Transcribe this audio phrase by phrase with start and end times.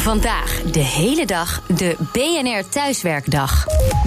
[0.00, 3.64] Vandaag de hele dag de BNR Thuiswerkdag.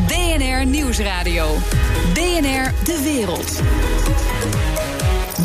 [0.08, 1.56] BNR Nieuwsradio.
[2.14, 3.62] BNR De Wereld.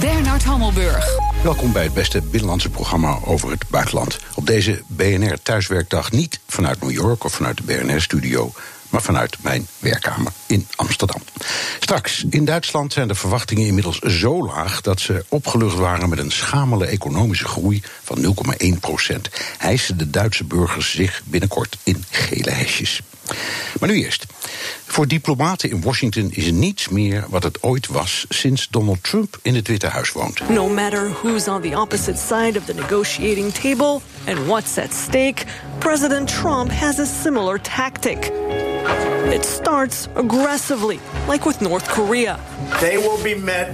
[0.00, 1.06] Bernard Hammelburg.
[1.42, 4.18] Welkom bij het beste binnenlandse programma over het buitenland.
[4.34, 8.52] Op deze BNR Thuiswerkdag niet vanuit New York of vanuit de BNR-studio
[8.90, 11.22] maar vanuit mijn werkkamer in Amsterdam.
[11.80, 16.30] Straks, in Duitsland zijn de verwachtingen inmiddels zo laag dat ze opgelucht waren met een
[16.30, 18.34] schamele economische groei van
[18.74, 19.28] 0,1 procent.
[19.58, 23.02] Hijsen de Duitse burgers zich binnenkort in gele hesjes.
[23.80, 24.26] Maar nu eerst.
[24.86, 29.54] Voor diplomaten in Washington is niets meer wat het ooit was sinds Donald Trump in
[29.54, 30.48] het Witte Huis woont.
[30.48, 35.44] No matter who's on the opposite side of the negotiating table and what's at stake,
[35.78, 38.30] President Trump has a similar tactic.
[39.32, 42.38] It starts aggressively, like with North Korea.
[42.80, 43.68] They will be met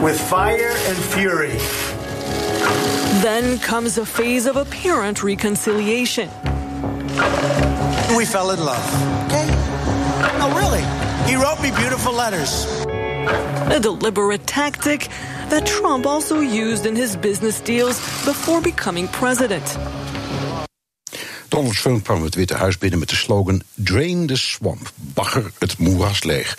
[0.00, 1.58] with fire and fury.
[3.22, 6.28] Then comes a phase of apparent reconciliation.
[8.12, 8.84] We fell in love.
[9.26, 9.48] Okay?
[10.38, 10.84] No, really.
[11.26, 12.66] He wrote me beautiful letters.
[13.70, 15.08] A deliberate tactic
[15.48, 19.78] that Trump also used in his business deals before becoming president.
[21.48, 25.78] Donald Trump kwam het Witte Huis binnen met de slogan Drain the Swamp, bagger het
[25.78, 26.58] moeras leeg.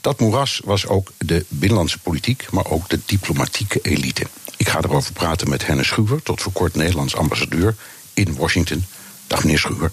[0.00, 4.26] Dat moeras was ook de binnenlandse politiek, maar ook de diplomatieke elite.
[4.56, 7.74] Ik ga erover praten met Hennis Schuwer, tot voor kort Nederlands ambassadeur
[8.14, 8.84] in Washington.
[9.26, 9.90] Dag meneer Schuwer.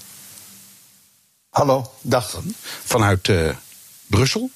[1.55, 2.41] Hallo, dag.
[2.83, 3.49] Vanuit uh,
[4.07, 4.49] Brussel.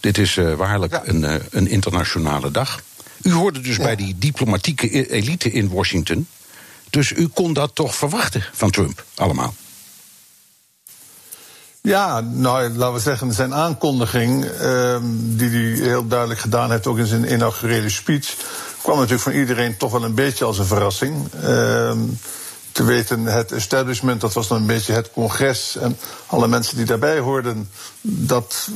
[0.00, 1.02] Dit is uh, waarlijk ja.
[1.04, 2.82] een, uh, een, internationale dag.
[3.22, 3.82] U hoorde dus ja.
[3.82, 6.26] bij die diplomatieke e-, elite in Washington.
[6.90, 9.54] Dus u kon dat toch verwachten van Trump, allemaal?
[11.80, 16.98] Ja, nou, laten we zeggen, zijn aankondiging, uh, die hij heel duidelijk gedaan heeft, ook
[16.98, 18.34] in zijn inaugurele speech,
[18.82, 21.28] kwam natuurlijk van iedereen toch wel een beetje als een verrassing.
[21.44, 21.92] Uh,
[22.72, 25.76] te weten, het establishment, dat was dan een beetje het congres.
[25.76, 27.70] En alle mensen die daarbij hoorden,
[28.00, 28.68] dat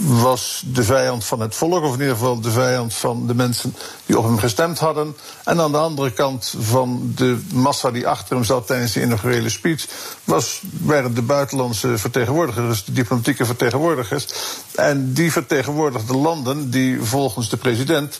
[0.00, 3.76] was de vijand van het volk, of in ieder geval de vijand van de mensen
[4.06, 5.16] die op hem gestemd hadden.
[5.44, 9.48] En aan de andere kant van de massa die achter hem zat tijdens de inaugurele
[9.48, 9.86] speech,
[10.24, 14.26] was, waren de buitenlandse vertegenwoordigers, dus de diplomatieke vertegenwoordigers.
[14.74, 18.18] En die vertegenwoordigden landen die volgens de president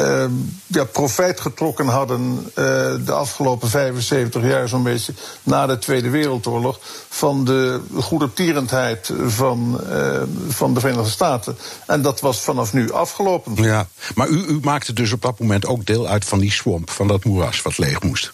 [0.00, 0.24] uh,
[0.66, 2.54] ja, profijt getrokken hadden uh,
[3.04, 10.22] de afgelopen 75 jaar zo'n beetje na de Tweede Wereldoorlog van de goedertierendheid van, uh,
[10.48, 11.56] van de Verenigde Staten.
[11.86, 13.62] En dat was vanaf nu afgelopen.
[13.62, 16.90] Ja, maar u, u maakte dus op dat moment ook deel uit van die swamp,
[16.90, 18.32] van dat moeras wat leeg moest.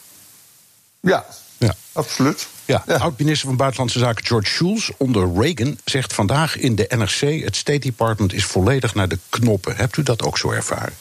[1.00, 1.26] Ja,
[1.56, 1.74] ja.
[1.92, 2.48] absoluut.
[2.64, 2.96] Ja, ja.
[2.96, 7.78] oud-minister van Buitenlandse Zaken George Shultz onder Reagan zegt vandaag in de NRC: het State
[7.78, 9.76] Department is volledig naar de knoppen.
[9.76, 10.92] Hebt u dat ook zo ervaren?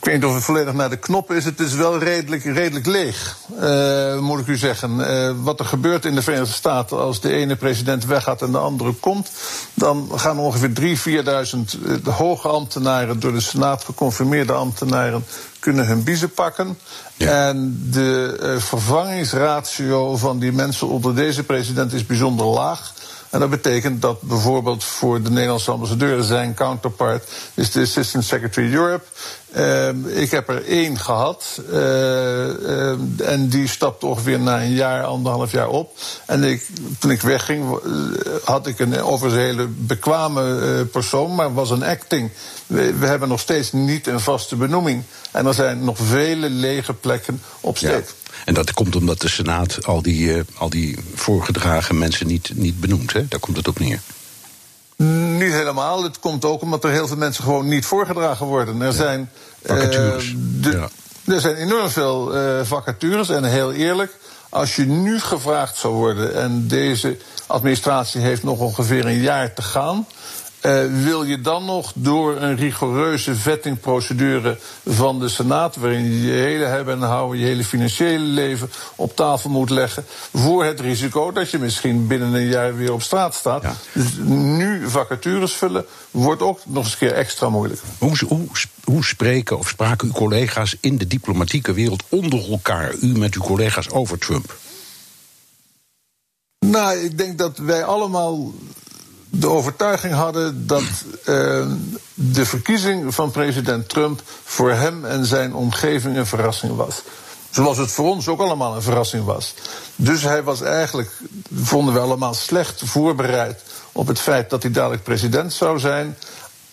[0.00, 1.44] Ik weet niet of het volledig naar de knop is.
[1.44, 4.98] Het is wel redelijk, redelijk leeg, uh, moet ik u zeggen.
[4.98, 8.58] Uh, wat er gebeurt in de Verenigde Staten als de ene president weggaat en de
[8.58, 9.30] andere komt...
[9.74, 13.20] dan gaan ongeveer 3.000, 4.000 hoge ambtenaren...
[13.20, 15.24] door de Senaat geconfirmeerde ambtenaren
[15.58, 16.78] kunnen hun biezen pakken.
[17.16, 17.48] Ja.
[17.48, 22.92] En de uh, vervangingsratio van die mensen onder deze president is bijzonder laag...
[23.30, 28.74] En dat betekent dat bijvoorbeeld voor de Nederlandse ambassadeur zijn counterpart is de Assistant Secretary
[28.74, 29.04] Europe.
[29.56, 31.60] Uh, ik heb er één gehad.
[31.70, 35.98] Uh, uh, en die stapte ongeveer na een jaar, anderhalf jaar op.
[36.26, 37.80] En ik, toen ik wegging,
[38.44, 42.30] had ik een overigens hele bekwame persoon, maar was een acting.
[42.66, 45.02] We, we, hebben nog steeds niet een vaste benoeming.
[45.30, 47.76] En er zijn nog vele lege plekken op.
[47.76, 48.00] Ja.
[48.44, 52.80] En dat komt omdat de Senaat al die, uh, al die voorgedragen mensen niet, niet
[52.80, 53.12] benoemt.
[53.12, 53.28] Hè?
[53.28, 54.00] Daar komt het op neer.
[55.38, 56.02] Niet helemaal.
[56.02, 58.80] Het komt ook omdat er heel veel mensen gewoon niet voorgedragen worden.
[58.80, 58.92] Er ja.
[58.92, 59.30] zijn.
[59.64, 60.24] Vacatures.
[60.24, 60.88] Uh, de, ja.
[61.34, 63.28] Er zijn enorm veel uh, vacatures.
[63.28, 64.16] En heel eerlijk,
[64.48, 66.34] als je nu gevraagd zou worden.
[66.34, 70.06] en deze administratie heeft nog ongeveer een jaar te gaan.
[70.62, 76.32] Uh, wil je dan nog door een rigoureuze vettingprocedure van de Senaat, waarin je je
[76.32, 81.32] hele hebben en houden, je hele financiële leven op tafel moet leggen, voor het risico
[81.32, 83.62] dat je misschien binnen een jaar weer op straat staat.
[83.62, 83.74] Ja.
[83.92, 87.80] Dus nu vacatures vullen wordt ook nog eens een keer extra moeilijk.
[87.98, 88.46] Hoe, hoe,
[88.84, 93.42] hoe spreken of spraken uw collega's in de diplomatieke wereld onder elkaar, u met uw
[93.42, 94.56] collega's over Trump?
[96.66, 98.52] Nou, ik denk dat wij allemaal
[99.30, 101.66] de overtuiging hadden dat uh,
[102.14, 107.02] de verkiezing van president Trump voor hem en zijn omgeving een verrassing was.
[107.50, 109.54] Zoals het voor ons ook allemaal een verrassing was.
[109.96, 111.10] Dus hij was eigenlijk,
[111.54, 113.62] vonden we allemaal, slecht voorbereid
[113.92, 116.16] op het feit dat hij dadelijk president zou zijn.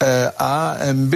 [0.03, 1.15] Uh, A en B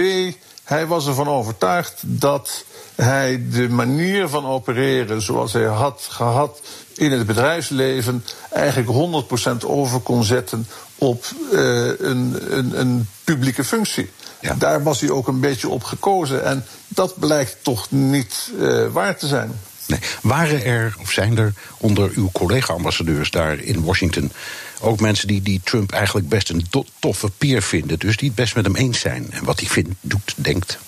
[0.64, 6.60] hij was ervan overtuigd dat hij de manier van opereren zoals hij had gehad
[6.94, 9.24] in het bedrijfsleven eigenlijk
[9.64, 10.66] 100% over kon zetten
[11.02, 11.60] op uh,
[11.98, 14.10] een, een, een, publieke functie.
[14.40, 14.54] Ja.
[14.54, 16.44] Daar was hij ook een beetje op gekozen.
[16.44, 19.60] En dat blijkt toch niet uh, waar te zijn.
[19.86, 19.98] Nee.
[20.22, 24.32] Waren er, of zijn er onder uw collega-ambassadeurs daar in Washington
[24.80, 26.66] ook mensen die, die Trump eigenlijk best een
[26.98, 29.90] toffe peer vinden, dus die het best met hem eens zijn en wat hij vindt,
[30.00, 30.78] doet, denkt?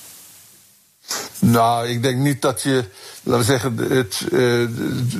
[1.39, 2.85] Nou, ik denk niet dat je,
[3.23, 4.61] laten we zeggen, het, uh,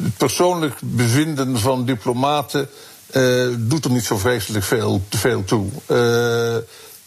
[0.05, 2.69] het persoonlijk bevinden van diplomaten
[3.17, 5.67] uh, doet er niet zo vreselijk veel, veel toe.
[5.87, 5.97] Uh,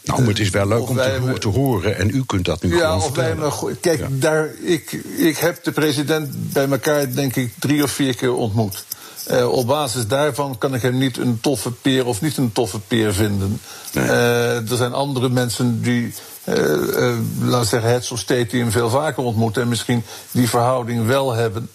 [0.08, 2.76] nou, maar het is wel leuk om te, te, horen en u kunt dat nu
[2.76, 3.64] ja, gewoon vertellen.
[3.64, 4.06] Wij kijk, ja.
[4.10, 8.84] daar, ik, ik heb de president bij elkaar denk ik drie of vier keer ontmoet.
[9.30, 12.80] Uh, op basis daarvan kan ik hem niet een toffe peer of niet een toffe
[12.80, 13.60] peer vinden.
[13.92, 14.04] Nee.
[14.04, 16.14] Uh, er zijn andere mensen die,
[16.44, 16.54] uh,
[17.40, 21.06] laten we zeggen, het soort state die hem veel vaker ontmoeten en misschien die verhouding
[21.06, 21.70] wel hebben.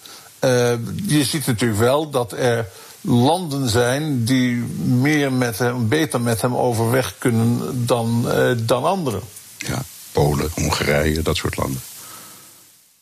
[1.07, 2.68] je ziet natuurlijk wel dat er
[3.03, 8.27] landen zijn die meer met hem, beter met hem overweg kunnen dan,
[8.65, 9.21] dan anderen.
[9.57, 11.81] Ja, Polen, Hongarije, dat soort landen.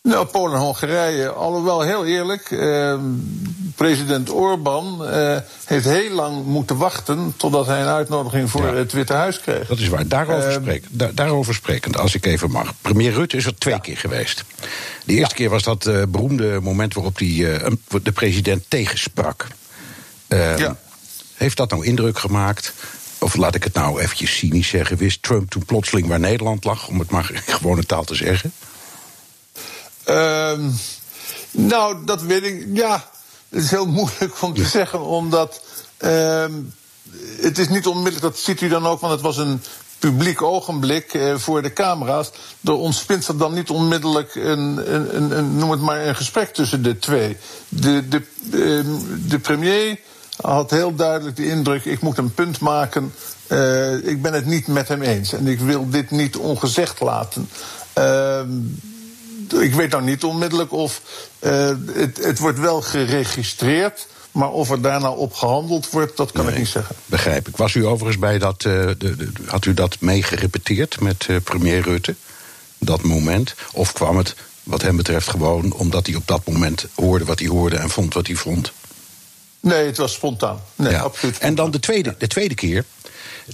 [0.03, 2.99] Nou, Polen en Hongarije, alhoewel heel eerlijk, eh,
[3.75, 8.73] president Orbán eh, heeft heel lang moeten wachten totdat hij een uitnodiging voor ja.
[8.73, 9.67] het Witte Huis kreeg.
[9.67, 10.07] Dat is waar.
[10.07, 12.73] Daarover, uh, spreek, da daarover sprekend, als ik even mag.
[12.81, 13.79] Premier Rutte is er twee ja.
[13.79, 14.43] keer geweest.
[15.05, 15.35] De eerste ja.
[15.35, 17.65] keer was dat uh, beroemde moment waarop hij uh,
[18.03, 19.47] de president tegensprak.
[20.37, 20.77] Ja.
[21.33, 22.73] Heeft dat nou indruk gemaakt?
[23.19, 26.87] Of laat ik het nou eventjes cynisch zeggen, wist Trump toen plotseling waar Nederland lag,
[26.87, 28.53] om het maar gewone taal te zeggen?
[30.05, 30.59] Uh,
[31.51, 32.65] nou, dat weet ik.
[32.73, 33.09] Ja,
[33.49, 35.63] het is heel moeilijk om te zeggen, omdat.
[35.99, 36.45] Uh,
[37.41, 39.63] het is niet onmiddellijk, dat ziet u dan ook, want het was een
[39.99, 42.31] publiek ogenblik uh, voor de camera's.
[42.63, 46.83] Er ontspint er dan niet onmiddellijk een, een, een, noem het maar, een gesprek tussen
[46.83, 47.37] de twee.
[47.69, 48.23] De, de,
[49.27, 49.99] de premier
[50.41, 53.13] had heel duidelijk de indruk: ik moet een punt maken.
[53.47, 57.49] Uh, ik ben het niet met hem eens en ik wil dit niet ongezegd laten.
[57.97, 58.41] Uh,
[59.61, 61.01] ik weet nou niet onmiddellijk of
[61.39, 64.07] uh, het, het wordt wel geregistreerd.
[64.31, 66.95] Maar of er daarna op gehandeld wordt, dat kan nee, ik niet zeggen.
[67.05, 67.57] Begrijp ik.
[67.57, 68.61] Was u overigens bij dat.
[68.61, 72.15] De, de, had u dat meegerepeteerd met premier Rutte?
[72.77, 73.55] Dat moment?
[73.73, 77.47] Of kwam het, wat hem betreft, gewoon omdat hij op dat moment hoorde wat hij
[77.47, 78.71] hoorde en vond wat hij vond?
[79.61, 80.61] Nee, het was spontaan.
[80.75, 80.99] Nee, ja.
[80.99, 81.37] absoluut.
[81.37, 82.85] En dan de tweede, de tweede keer.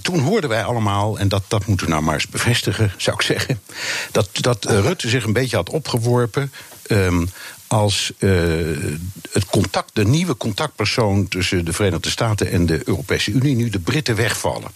[0.02, 3.22] Toen hoorden wij allemaal, en dat, dat moeten we nou maar eens bevestigen, zou ik
[3.22, 3.62] zeggen.
[4.12, 6.52] Dat, dat uh, Rutte zich een beetje had opgeworpen.
[6.90, 7.30] Um,
[7.68, 8.78] als uh,
[9.32, 13.80] het contact, de nieuwe contactpersoon tussen de Verenigde Staten en de Europese Unie nu de
[13.80, 14.72] Britten wegvallen.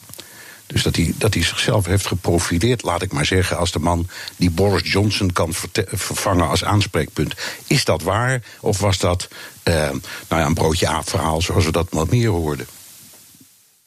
[0.71, 4.07] Dus dat hij, dat hij zichzelf heeft geprofileerd, laat ik maar zeggen, als de man
[4.35, 5.53] die Boris Johnson kan
[5.85, 7.35] vervangen als aanspreekpunt.
[7.68, 8.41] Is dat waar?
[8.59, 9.27] Of was dat
[9.63, 12.68] uh, nou ja, een broodje aap-verhaal zoals we dat wat meer hoorden?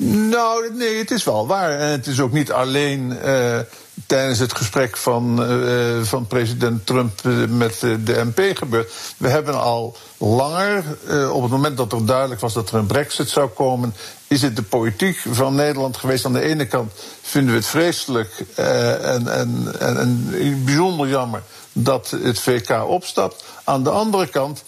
[0.02, 1.78] Nou, nee, het is wel waar.
[1.78, 3.58] En het is ook niet alleen uh,
[4.06, 8.92] tijdens het gesprek van, uh, van president Trump met de MP gebeurd.
[9.16, 10.84] We hebben al langer,
[11.32, 13.94] op het moment dat er duidelijk was dat er een brexit zou komen,
[14.28, 16.24] is het de politiek van Nederland geweest.
[16.24, 16.92] Aan de ene kant
[17.22, 20.32] vinden we het vreselijk en, en, en
[20.64, 21.42] bijzonder jammer
[21.72, 23.44] dat het VK opstapt.
[23.64, 24.64] Aan de andere kant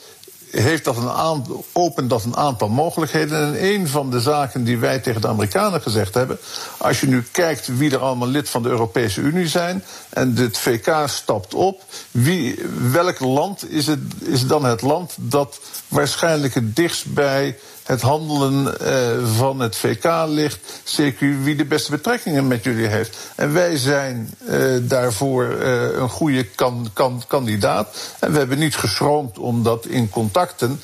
[0.63, 1.43] heeft dat een
[1.73, 3.39] opent dat een aantal mogelijkheden.
[3.39, 6.39] En een van de zaken die wij tegen de Amerikanen gezegd hebben.
[6.77, 9.85] Als je nu kijkt wie er allemaal lid van de Europese Unie zijn.
[10.11, 11.83] en het VK stapt op.
[12.11, 12.59] Wie,
[12.91, 18.75] welk land is, het, is dan het land dat waarschijnlijk het dichtst bij het handelen
[18.83, 20.81] uh, van het VK ligt.
[20.85, 23.17] Zeker wie de beste betrekkingen met jullie heeft.
[23.35, 27.97] En wij zijn uh, daarvoor uh, een goede kan, kan, kandidaat.
[28.19, 30.81] En we hebben niet geschroomd om dat in contacten.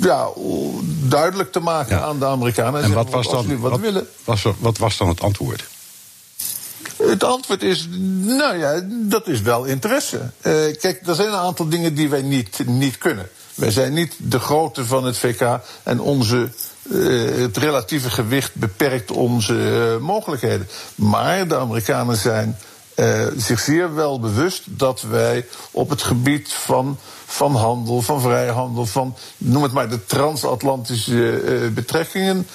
[0.00, 0.28] ja,
[1.08, 2.02] duidelijk te maken ja.
[2.02, 2.82] aan de Amerikanen.
[2.82, 4.06] En, wat was dan, wat, wat, willen.
[4.24, 5.64] Was, wat was dan het antwoord?
[6.96, 7.88] Het antwoord is,
[8.20, 10.30] nou ja, dat is wel interesse.
[10.80, 13.28] kijk, er zijn een aantal dingen die wij niet, niet kunnen.
[13.58, 16.48] Wij zijn niet de grootte van het VK en onze,
[16.82, 20.68] uh, het relatieve gewicht beperkt onze uh, mogelijkheden.
[20.94, 22.58] Maar de Amerikanen zijn
[22.96, 28.86] uh, zich zeer wel bewust dat wij op het gebied van, van handel, van vrijhandel,
[28.86, 32.46] van noem het maar de transatlantische betrekkingen.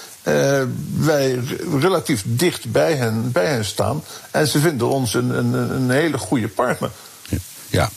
[0.98, 1.40] wij
[1.80, 4.04] relatief dicht bij hen, bij hen staan.
[4.32, 6.92] En ze vinden ons een, een, een hele goede partner.
[7.70, 7.90] Ja.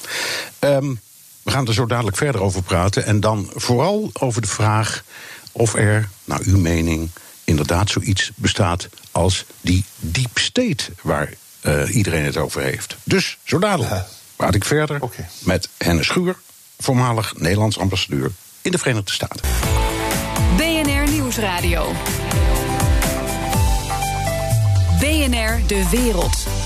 [0.61, 1.01] Um,
[1.47, 3.05] we gaan er zo dadelijk verder over praten.
[3.05, 5.05] En dan vooral over de vraag
[5.53, 7.11] of er, naar uw mening,
[7.45, 12.97] inderdaad zoiets bestaat als die deep state waar uh, iedereen het over heeft.
[13.05, 14.07] Dus zo dadelijk ja.
[14.37, 15.29] praat ik verder okay.
[15.39, 16.37] met Hennis Schuur,
[16.79, 18.31] voormalig Nederlands ambassadeur
[18.63, 19.41] in de Verenigde Staten.
[20.57, 21.93] BNR Nieuwsradio.
[24.99, 26.66] BNR De Wereld.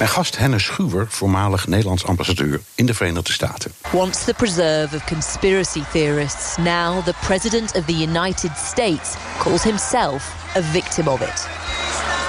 [0.00, 3.72] Mijn gast Hennis Schuwer, voormalig Nederlands ambassadeur in de Verenigde Staten.
[3.92, 10.34] Once the preserve of conspiracy theorists, now the president of the United States calls himself
[10.54, 11.48] a victim of it.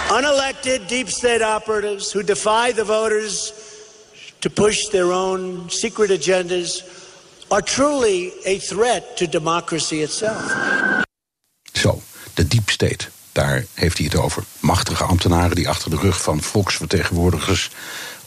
[0.09, 3.53] Unelected deep state operatives who defy the voters
[4.39, 6.83] to push their own secret agendas
[7.49, 10.51] are truly a threat to democracy itself.
[11.77, 12.01] Zo,
[12.33, 13.09] de deep state.
[13.31, 14.43] Daar heeft hij het over.
[14.59, 17.71] Machtige ambtenaren die achter de rug van volksvertegenwoordigers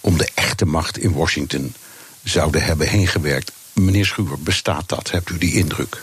[0.00, 1.74] om de echte macht in Washington
[2.22, 3.52] zouden hebben heen gewerkt.
[3.72, 5.10] Meneer Schuwer, bestaat dat?
[5.10, 6.02] Hebt u die indruk?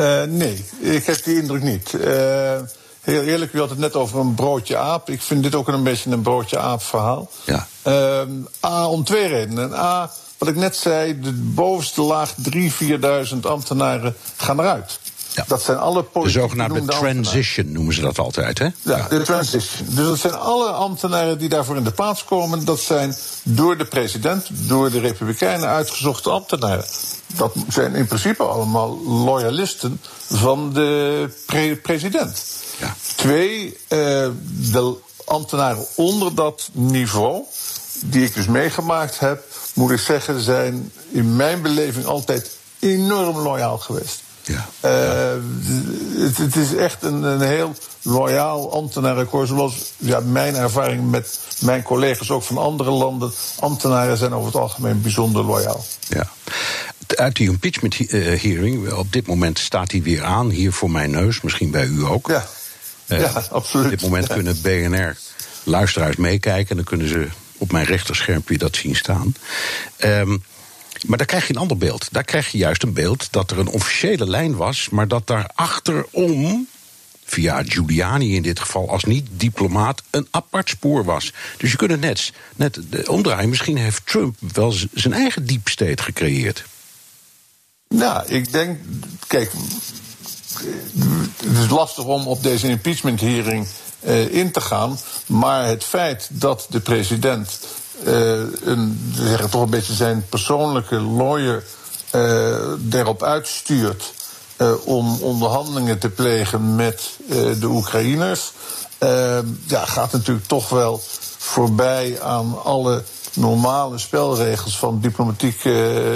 [0.00, 1.92] Uh, nee, ik heb die indruk niet.
[1.92, 2.60] Uh,
[3.00, 5.10] heel eerlijk, u had het net over een broodje aap.
[5.10, 7.30] Ik vind dit ook een beetje een broodje aap verhaal.
[7.44, 7.66] Ja.
[7.86, 9.72] Uh, A, om twee redenen.
[9.74, 12.60] A, wat ik net zei, de bovenste laag 3.000,
[13.30, 14.98] 4.000 ambtenaren gaan eruit.
[15.34, 15.44] Ja.
[15.46, 18.68] Dat zijn alle De zogenaamde transition noemen ze dat altijd, hè?
[18.82, 19.86] Ja, de transition.
[19.88, 22.64] Dus dat zijn alle ambtenaren die daarvoor in de plaats komen.
[22.64, 26.84] Dat zijn door de president, door de Republikeinen uitgezochte ambtenaren.
[27.26, 30.00] Dat zijn in principe allemaal loyalisten
[30.30, 32.44] van de pre president.
[32.80, 32.96] Ja.
[33.16, 33.76] Twee, uh,
[34.70, 37.42] de ambtenaren onder dat niveau,
[38.04, 43.78] die ik dus meegemaakt heb, moet ik zeggen, zijn in mijn beleving altijd enorm loyaal
[43.78, 44.22] geweest.
[44.44, 44.68] Ja.
[44.84, 45.42] Uh,
[46.24, 49.48] het, het, is echt een, een heel loyaal ambtenarenkorps.
[49.48, 53.32] Zoals ja, mijn ervaring met mijn collega's ook van andere landen.
[53.58, 55.84] Ambtenaren zijn over het algemeen bijzonder loyaal.
[56.08, 56.28] Ja.
[57.06, 61.40] Uit die impeachment hearing, op dit moment staat hij weer aan, hier voor mijn neus,
[61.40, 62.28] misschien bij u ook.
[62.28, 62.46] Ja,
[63.06, 63.84] uh, ja absoluut.
[63.84, 64.34] Op dit moment ja.
[64.34, 65.16] kunnen BNR
[65.64, 69.34] luisteraars meekijken en dan kunnen ze op mijn rechterschermpje dat zien staan.
[70.04, 70.42] Um,
[71.06, 72.08] maar daar krijg je een ander beeld.
[72.10, 75.50] Daar krijg je juist een beeld dat er een officiële lijn was, maar dat daar
[75.54, 76.68] achterom,
[77.24, 81.32] via Giuliani in dit geval als niet-diplomaat, een apart spoor was.
[81.56, 83.48] Dus je kunt het net, net omdraaien.
[83.48, 86.64] Misschien heeft Trump wel zijn eigen deep state gecreëerd.
[87.88, 88.78] Nou, ik denk,
[89.26, 89.52] kijk,
[91.44, 93.66] het is lastig om op deze impeachment hearing
[94.06, 97.60] uh, in te gaan, maar het feit dat de president
[98.64, 101.64] een, zeggen, toch een beetje zijn persoonlijke lawyer
[102.14, 104.12] uh, erop uitstuurt
[104.56, 107.10] uh, om onderhandelingen te plegen met
[107.60, 108.52] de Oekraïners,
[109.66, 111.02] ja, gaat natuurlijk toch wel
[111.38, 113.02] voorbij aan alle
[113.34, 115.60] normale spelregels van diplomatiek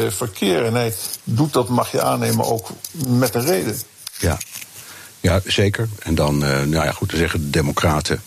[0.09, 0.65] verkeer.
[0.65, 0.95] En hij
[1.25, 2.69] doet dat, mag je aannemen, ook
[3.07, 3.81] met een reden.
[4.19, 4.39] Ja,
[5.21, 5.89] ja zeker.
[5.99, 8.23] En dan, nou ja, goed te zeggen, de Democraten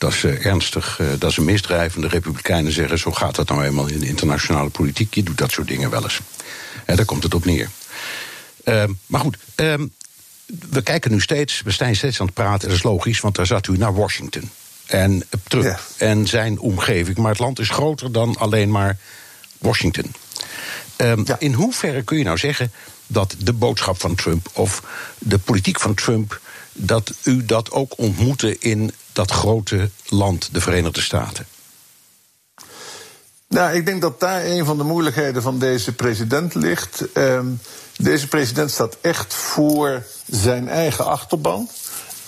[0.00, 1.94] dat is uh, ernstig, uh, dat is een misdrijf.
[1.94, 5.14] En de Republikeinen zeggen: zo gaat dat nou eenmaal in de internationale politiek.
[5.14, 6.20] Je doet dat soort dingen wel eens.
[6.84, 7.68] En daar komt het op neer.
[8.64, 9.86] Uh, maar goed, ehm,
[10.70, 12.68] we kijken nu steeds, we zijn steeds aan het praten.
[12.68, 14.50] Dat is logisch, want daar zat u naar Washington.
[14.86, 15.78] En Trump Ja.
[15.96, 17.16] en zijn omgeving.
[17.16, 18.98] Maar het land is groter dan alleen maar
[19.58, 20.12] Washington.
[20.96, 21.36] Ehm, Ja.
[21.38, 22.72] In hoeverre kun je nou zeggen
[23.06, 24.82] dat de boodschap van Trump of
[25.18, 26.40] de politiek van Trump,
[26.72, 31.46] dat u dat ook ontmoette in dat grote land, de Verenigde Staten?
[33.48, 37.12] Nou, ik denk dat daar een van de moeilijkheden van deze president ligt.
[37.12, 37.46] Ehm,
[37.96, 41.68] deze president staat echt voor zijn eigen achterban.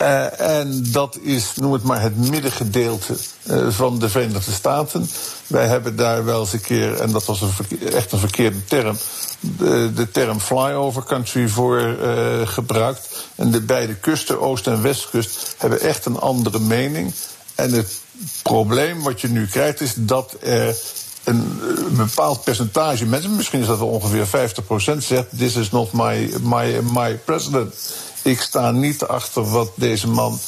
[0.02, 5.10] Uh, en dat is, noem het maar, het middengedeelte uh, van de Verenigde Staten.
[5.46, 7.50] Wij hebben daar wel eens een keer, en dat was een
[7.92, 8.96] echt een verkeerde term,
[9.40, 13.28] de, de term flyover country voor uh, gebruikt.
[13.34, 17.12] En de beide kusten, Oost- en Westkust, hebben echt een andere mening.
[17.54, 18.00] En het
[18.42, 20.76] probleem wat je nu krijgt is dat er
[21.24, 25.92] een, een bepaald percentage mensen, misschien is dat wel ongeveer 50%, zegt: This is not
[25.92, 27.74] my, my, my president.
[28.22, 30.38] Ik sta niet achter wat deze man.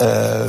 [0.00, 0.48] Uh,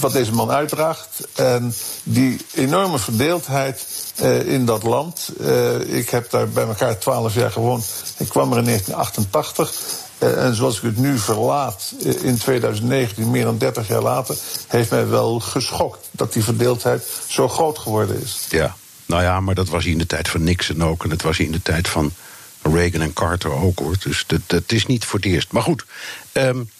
[0.00, 1.28] wat deze man uitdraagt.
[1.34, 3.86] En die enorme verdeeldheid
[4.22, 5.32] uh, in dat land.
[5.40, 7.84] Uh, ik heb daar bij elkaar twaalf jaar gewoond.
[8.16, 9.72] Ik kwam er in 1988.
[10.18, 14.36] en zoals ik het nu verlaat in 2019, meer dan 30 jaar later,
[14.68, 18.46] heeft mij wel geschokt dat die verdeeldheid zo groot geworden is.
[18.48, 18.74] Ja,
[19.06, 21.02] nou ja, maar dat was in de tijd van Nixon ook.
[21.02, 22.12] En dat was hier in de tijd van
[22.62, 23.96] Reagan en Carter ook hoor.
[24.02, 25.52] Dus dat, dat is niet voor het eerst.
[25.52, 25.84] Maar goed.
[26.32, 26.70] Um,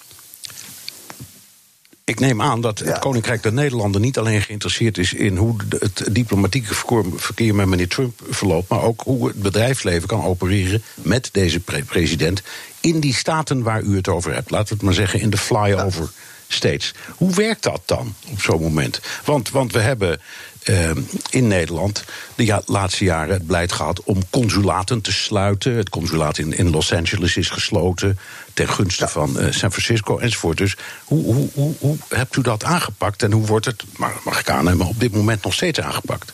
[2.05, 2.99] ik neem aan dat het Ja.
[2.99, 6.75] Koninkrijk der Nederlanden niet alleen geïnteresseerd is in hoe het diplomatieke
[7.17, 11.83] verkeer met meneer Trump verloopt, maar ook hoe het bedrijfsleven kan opereren met deze pre-
[11.83, 12.43] president
[12.81, 14.51] in die staten waar u het over hebt.
[14.51, 16.11] Laten we het maar zeggen in de flyover
[16.54, 16.92] steeds.
[17.16, 19.00] Hoe werkt dat dan op zo'n moment?
[19.25, 20.21] Want, want we hebben
[20.64, 20.90] uh,
[21.30, 22.04] in Nederland
[22.35, 25.76] de laatste jaren het beleid gehad om consulaten te sluiten.
[25.76, 28.18] Het consulaat in, in Los Angeles is gesloten
[28.54, 30.59] ten gunste van uh, San Francisco enzovoort.
[30.59, 33.85] Dus hoe, hoe, hoe, hoe hebt u dat aangepakt en hoe wordt het,
[34.25, 36.32] mag ik aannemen, op dit moment nog steeds aangepakt?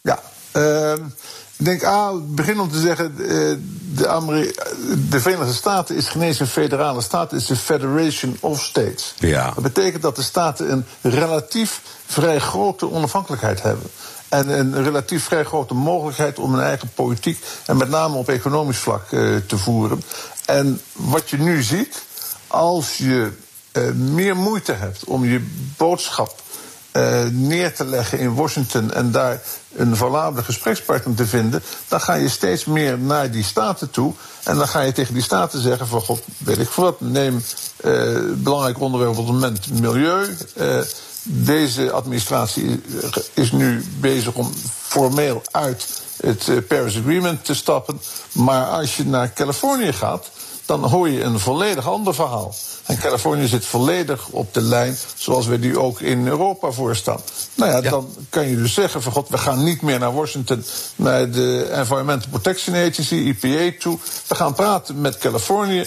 [0.00, 0.22] Ja,
[0.56, 0.94] uh,
[1.56, 3.56] ik denk, A, begin om te zeggen, eh,
[3.94, 4.52] de, Ameri
[5.10, 9.14] de Verenigde Staten is geen eens een federale staat, het is een Federation of States.
[9.18, 9.50] Ja.
[9.54, 13.90] Dat betekent dat de staten een relatief vrij grote onafhankelijkheid hebben.
[14.28, 18.78] En een relatief vrij grote mogelijkheid om een eigen politiek, en met name op economisch
[18.78, 20.02] vlak, uh, te voeren.
[20.46, 22.02] En wat je nu ziet,
[22.46, 23.32] als je
[23.72, 26.42] uh, meer moeite hebt om je boodschap
[26.92, 29.40] uh, neer te leggen in Washington en daar
[29.74, 34.12] een valabele gesprekspartner te vinden, dan ga je steeds meer naar die staten toe.
[34.44, 37.42] En dan ga je tegen die staten zeggen: van god, weet ik wat, neem
[37.84, 40.36] uh, belangrijk onderwerp op het moment milieu.
[40.56, 40.78] Uh,
[41.22, 42.82] deze administratie
[43.34, 44.52] is nu bezig om
[44.86, 48.00] formeel uit het Paris Agreement te stappen.
[48.32, 50.30] Maar als je naar Californië gaat,
[50.66, 52.54] dan hoor je een volledig ander verhaal.
[52.86, 57.20] En Californië zit volledig op de lijn zoals we die ook in Europa voorstaan.
[57.54, 60.14] Nou ja, ja, dan kan je dus zeggen van god, we gaan niet meer naar
[60.14, 60.64] Washington,
[60.96, 63.98] naar de Environmental Protection Agency, EPA toe.
[64.26, 65.86] We gaan praten met Californië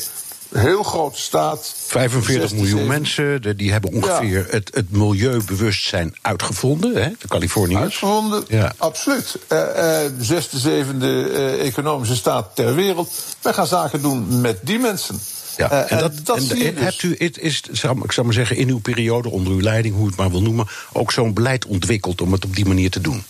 [0.54, 1.76] heel grote staat.
[1.88, 4.46] 45 miljoen mensen, die hebben ongeveer ja.
[4.50, 7.82] het, het milieubewustzijn uitgevonden, hè, de Californiërs.
[7.82, 8.74] Uitgevonden, ja.
[8.78, 9.40] absoluut.
[9.52, 13.14] Uh, uh, zesde, zevende uh, economische staat ter wereld.
[13.42, 15.20] Wij gaan zaken doen met die mensen.
[15.58, 16.84] Ja, en, en, dat, dat en, en dus.
[16.84, 17.62] hebt u, het is,
[18.04, 20.42] ik zou maar zeggen, in uw periode, onder uw leiding, hoe u het maar wil
[20.42, 23.24] noemen, ook zo'n beleid ontwikkeld om het op die manier te doen?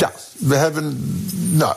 [0.00, 0.98] Ja, we hebben,
[1.56, 1.74] nou,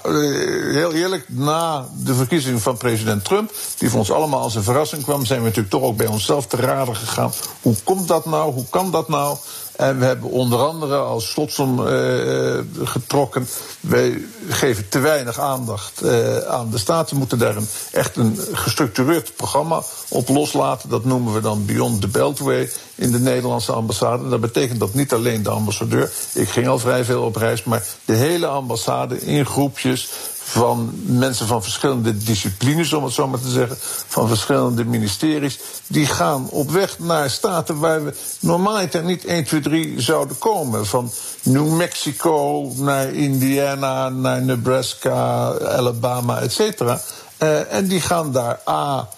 [0.74, 5.04] heel eerlijk, na de verkiezing van president Trump, die voor ons allemaal als een verrassing
[5.04, 7.32] kwam, zijn we natuurlijk toch ook bij onszelf te raden gegaan.
[7.62, 8.54] Hoe komt dat nou?
[8.54, 9.38] Hoe kan dat nou?
[9.80, 13.48] En we hebben onder andere als slotsom uh, getrokken.
[13.80, 17.14] Wij geven te weinig aandacht uh, aan de staten.
[17.14, 20.90] We moeten daar een, echt een gestructureerd programma op loslaten.
[20.90, 24.30] Dat noemen we dan Beyond the Beltway in de Nederlandse ambassade.
[24.30, 26.12] Dat betekent dat niet alleen de ambassadeur.
[26.34, 30.10] Ik ging al vrij veel op reis, maar de hele ambassade in groepjes
[30.50, 36.06] van mensen van verschillende disciplines, om het zo maar te zeggen, van verschillende ministeries, die
[36.06, 40.86] gaan op weg naar staten waar we normaliter niet 1, 2, 3 zouden komen.
[40.86, 41.12] Van
[41.44, 47.02] New Mexico naar Indiana, naar Nebraska, Alabama, et cetera.
[47.40, 49.10] Uh, en die gaan daar A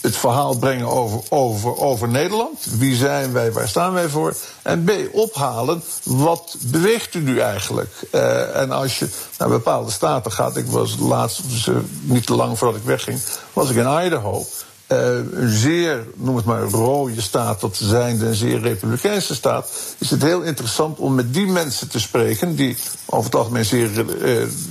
[0.00, 2.58] het verhaal brengen over, over, over Nederland.
[2.78, 4.36] Wie zijn wij, waar staan wij voor?
[4.62, 8.06] En B, ophalen, wat beweegt u nu eigenlijk?
[8.12, 9.08] Uh, en als je
[9.38, 13.20] naar bepaalde staten gaat, ik was laatst, dus, uh, niet te lang voordat ik wegging,
[13.52, 14.46] was ik in Idaho.
[14.88, 20.10] Uh, een zeer, noem het maar, rode staat tot zijnde een zeer republikeinse staat, is
[20.10, 24.04] het heel interessant om met die mensen te spreken, die over het algemeen zeer,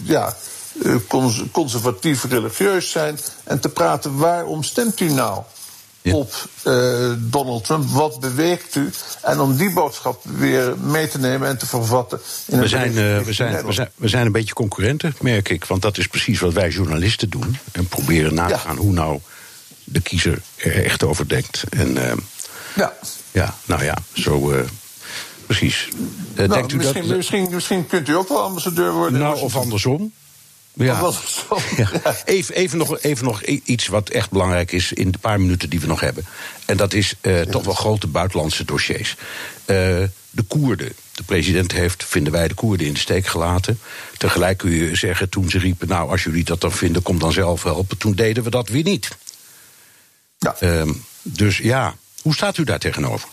[0.03, 0.35] ja,
[1.51, 3.19] conservatief religieus zijn.
[3.43, 5.43] En te praten waarom stemt u nou
[6.01, 6.13] ja.
[6.13, 7.89] op uh, Donald Trump?
[7.89, 8.89] Wat beweegt u?
[9.21, 12.19] En om die boodschap weer mee te nemen en te vervatten.
[12.45, 15.65] In we, zijn, uh, we, zijn, we, zijn, we zijn een beetje concurrenten, merk ik.
[15.65, 17.57] Want dat is precies wat wij journalisten doen.
[17.71, 18.57] En proberen na te ja.
[18.57, 19.19] gaan hoe nou
[19.83, 21.63] de kiezer er echt over denkt.
[21.69, 22.11] En uh,
[22.75, 22.93] ja.
[23.31, 24.53] ja, nou ja, zo.
[25.45, 25.87] Precies.
[26.35, 27.17] Nou, denkt u misschien, dat...
[27.17, 29.19] misschien, misschien kunt u ook wel ambassadeur worden.
[29.19, 30.13] Nou, of andersom.
[30.77, 31.11] Ja.
[31.77, 32.15] ja.
[32.25, 35.79] Even, even, nog, even nog iets wat echt belangrijk is in de paar minuten die
[35.79, 36.25] we nog hebben.
[36.65, 39.09] En dat is uh, toch wel grote buitenlandse dossiers.
[39.09, 39.15] Uh,
[40.29, 40.93] de Koerden.
[41.11, 43.79] De president heeft, vinden wij, de Koerden in de steek gelaten.
[44.17, 45.87] Tegelijk kun je zeggen, toen ze riepen...
[45.87, 47.97] nou, als jullie dat dan vinden, kom dan zelf helpen.
[47.97, 49.09] Toen deden we dat weer niet.
[50.37, 50.55] Ja.
[50.59, 53.29] Uh, dus ja, hoe staat u daar tegenover?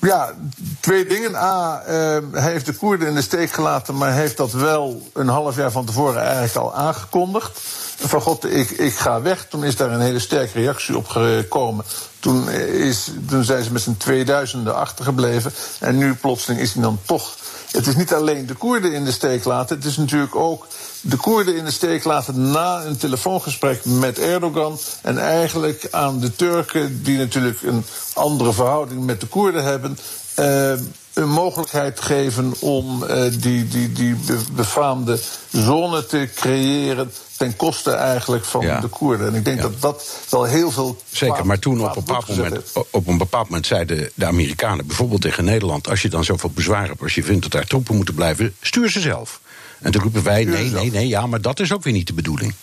[0.00, 0.34] Ja,
[0.80, 1.34] twee dingen.
[1.34, 5.28] A, uh, hij heeft de Koerden in de steek gelaten, maar heeft dat wel een
[5.28, 7.60] half jaar van tevoren eigenlijk al aangekondigd.
[7.96, 9.46] Van god, ik, ik ga weg.
[9.48, 11.84] Toen is daar een hele sterke reactie op gekomen.
[12.20, 15.52] Toen, is, toen zijn ze met z'n 2000 achtergebleven.
[15.80, 17.36] En nu plotseling is hij dan toch.
[17.70, 20.66] Het is niet alleen de Koerden in de steek laten, het is natuurlijk ook
[21.00, 24.78] de Koerden in de steek laten na een telefoongesprek met Erdogan.
[25.02, 29.98] En eigenlijk aan de Turken, die natuurlijk een andere verhouding met de Koerden hebben.
[30.38, 30.72] Uh,
[31.18, 34.16] een mogelijkheid geven om uh, die, die, die
[34.52, 35.18] befaamde
[35.50, 37.12] zone te creëren.
[37.36, 38.80] ten koste eigenlijk van ja.
[38.80, 39.26] de Koerden.
[39.26, 39.62] En ik denk ja.
[39.62, 41.02] dat dat wel heel veel.
[41.10, 45.20] Zeker, maar toen op een bepaald moment, op een bepaald moment zeiden de Amerikanen bijvoorbeeld
[45.20, 48.14] tegen Nederland: als je dan zoveel bezwaar hebt, als je vindt dat daar troepen moeten
[48.14, 49.40] blijven, stuur ze zelf.
[49.80, 52.12] En toen roepen wij: nee, nee, nee, ja, maar dat is ook weer niet de
[52.12, 52.54] bedoeling.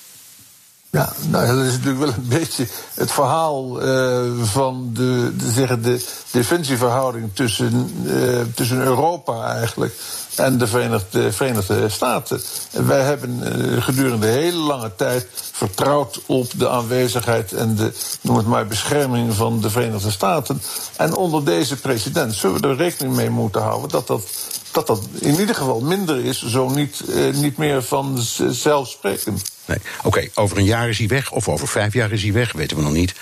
[0.95, 6.05] Ja, nou, dat is natuurlijk wel een beetje het verhaal uh, van de, de, de
[6.31, 9.93] defensieverhouding tussen, uh, tussen Europa eigenlijk
[10.35, 12.41] en de Verenigde, Verenigde Staten.
[12.71, 18.37] En wij hebben uh, gedurende hele lange tijd vertrouwd op de aanwezigheid en de, noem
[18.37, 20.61] het maar, bescherming van de Verenigde Staten.
[20.97, 24.23] En onder deze president zullen we er rekening mee moeten houden dat dat,
[24.71, 29.41] dat, dat in ieder geval minder is, zo niet, niet meer vanzelfsprekend.
[29.65, 29.77] Nee.
[30.03, 32.77] Oké, over een jaar is hij weg, of over vijf jaar is hij weg, weten
[32.77, 33.13] we nog niet.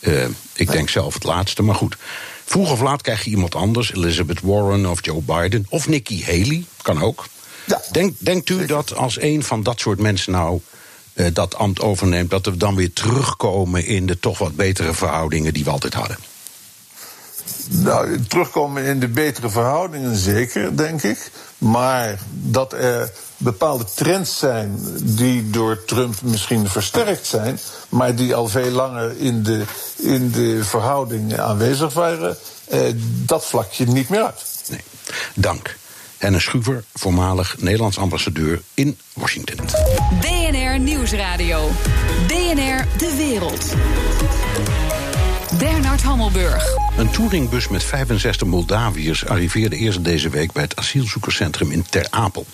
[0.00, 1.96] Uh, ik denk zelf het laatste, maar goed.
[2.50, 6.64] Vroeg of laat krijg je iemand anders, Elizabeth Warren of Joe Biden, of Nikki Haley,
[6.82, 7.26] kan ook.
[7.66, 7.82] Ja.
[7.90, 10.60] Denk, denkt u dat als een van dat soort mensen nou
[11.14, 15.54] uh, dat ambt overneemt, dat we dan weer terugkomen in de toch wat betere verhoudingen
[15.54, 16.16] die we altijd hadden?
[17.68, 21.30] Nou, terugkomen in de betere verhoudingen zeker, denk ik.
[21.58, 28.48] Maar dat er bepaalde trends zijn die door Trump misschien versterkt zijn, maar die al
[28.48, 29.64] veel langer in de,
[29.96, 32.80] in de verhouding aanwezig waren, eh,
[33.24, 34.44] dat vlak je niet meer uit.
[34.68, 34.80] Nee.
[35.34, 35.78] Dank.
[36.18, 39.66] Henne Schuver, voormalig Nederlands ambassadeur in Washington.
[40.20, 41.70] BNR Nieuwsradio.
[42.26, 43.64] BNR De Wereld.
[45.58, 46.76] Bernard Hammelburg.
[46.96, 52.46] Een touringbus met 65 Moldaviërs arriveerde eerst deze week bij het asielzoekerscentrum in Ter Apel.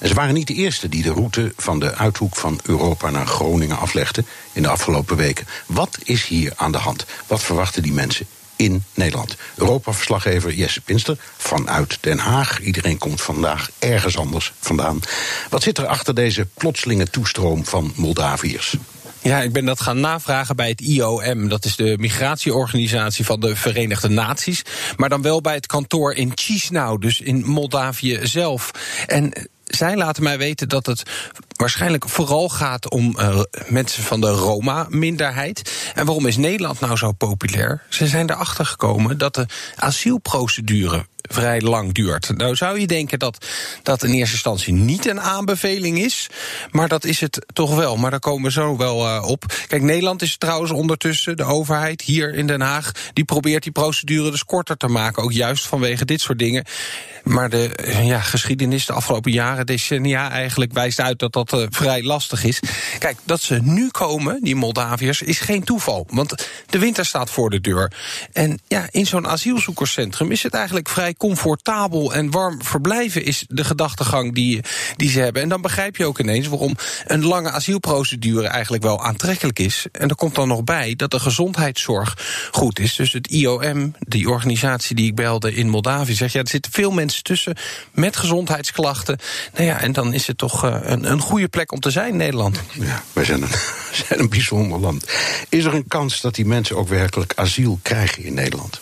[0.00, 3.26] En ze waren niet de eerste die de route van de uithoek van Europa naar
[3.26, 5.46] Groningen aflegden in de afgelopen weken.
[5.66, 7.06] Wat is hier aan de hand?
[7.26, 9.36] Wat verwachten die mensen in Nederland.
[9.54, 12.60] Europa-verslaggever Jesse Pinster vanuit Den Haag.
[12.60, 15.00] Iedereen komt vandaag ergens anders vandaan.
[15.50, 18.76] Wat zit er achter deze plotselinge toestroom van Moldaviërs?
[19.22, 21.48] Ja, ik ben dat gaan navragen bij het IOM.
[21.48, 24.62] Dat is de migratieorganisatie van de Verenigde Naties.
[24.96, 28.70] Maar dan wel bij het kantoor in Chisinau, dus in Moldavië zelf.
[29.06, 31.02] En zij laten mij weten dat het
[31.60, 35.90] waarschijnlijk vooral gaat om uh, mensen van de Roma-minderheid.
[35.94, 37.82] En waarom is Nederland nou zo populair?
[37.88, 39.46] Ze zijn erachter gekomen dat de
[39.76, 42.36] asielprocedure vrij lang duurt.
[42.36, 43.46] Nou zou je denken dat
[43.82, 46.28] dat in eerste instantie niet een aanbeveling is,
[46.70, 47.96] maar dat is het toch wel.
[47.96, 49.44] Maar daar komen we zo wel uh, op.
[49.66, 54.30] Kijk, Nederland is trouwens ondertussen, de overheid hier in Den Haag, die probeert die procedure
[54.30, 56.64] dus korter te maken, ook juist vanwege dit soort dingen.
[57.24, 62.02] Maar de ja, geschiedenis de afgelopen jaren, decennia eigenlijk, wijst uit dat dat uh, vrij
[62.02, 62.60] lastig is.
[62.98, 66.06] Kijk, dat ze nu komen, die Moldaviërs, is geen toeval.
[66.10, 67.92] Want de winter staat voor de deur.
[68.32, 73.64] En ja, in zo'n asielzoekerscentrum is het eigenlijk vrij comfortabel en warm verblijven, is de
[73.64, 74.60] gedachtegang die,
[74.96, 75.42] die ze hebben.
[75.42, 79.86] En dan begrijp je ook ineens waarom een lange asielprocedure eigenlijk wel aantrekkelijk is.
[79.92, 82.18] En er komt dan nog bij dat de gezondheidszorg
[82.50, 82.96] goed is.
[82.96, 86.90] Dus het IOM, die organisatie die ik belde in Moldavië, zegt ja, er zitten veel
[86.90, 87.56] mensen tussen
[87.92, 89.18] met gezondheidsklachten.
[89.54, 92.16] Nou ja, en dan is het toch uh, een, een goede plek om te zijn
[92.16, 92.60] Nederland.
[92.72, 93.48] Ja, wij zijn een,
[94.06, 95.04] zijn een bijzonder land.
[95.48, 98.80] Is er een kans dat die mensen ook werkelijk asiel krijgen in Nederland?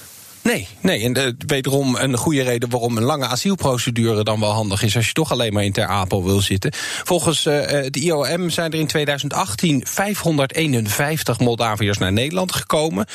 [0.48, 4.82] Nee, nee, en de, wederom een goede reden waarom een lange asielprocedure dan wel handig
[4.82, 6.72] is als je toch alleen maar in Ter Apel wil zitten.
[7.04, 7.54] Volgens uh,
[7.90, 13.06] de IOM zijn er in 2018 551 Moldaviërs naar Nederland gekomen.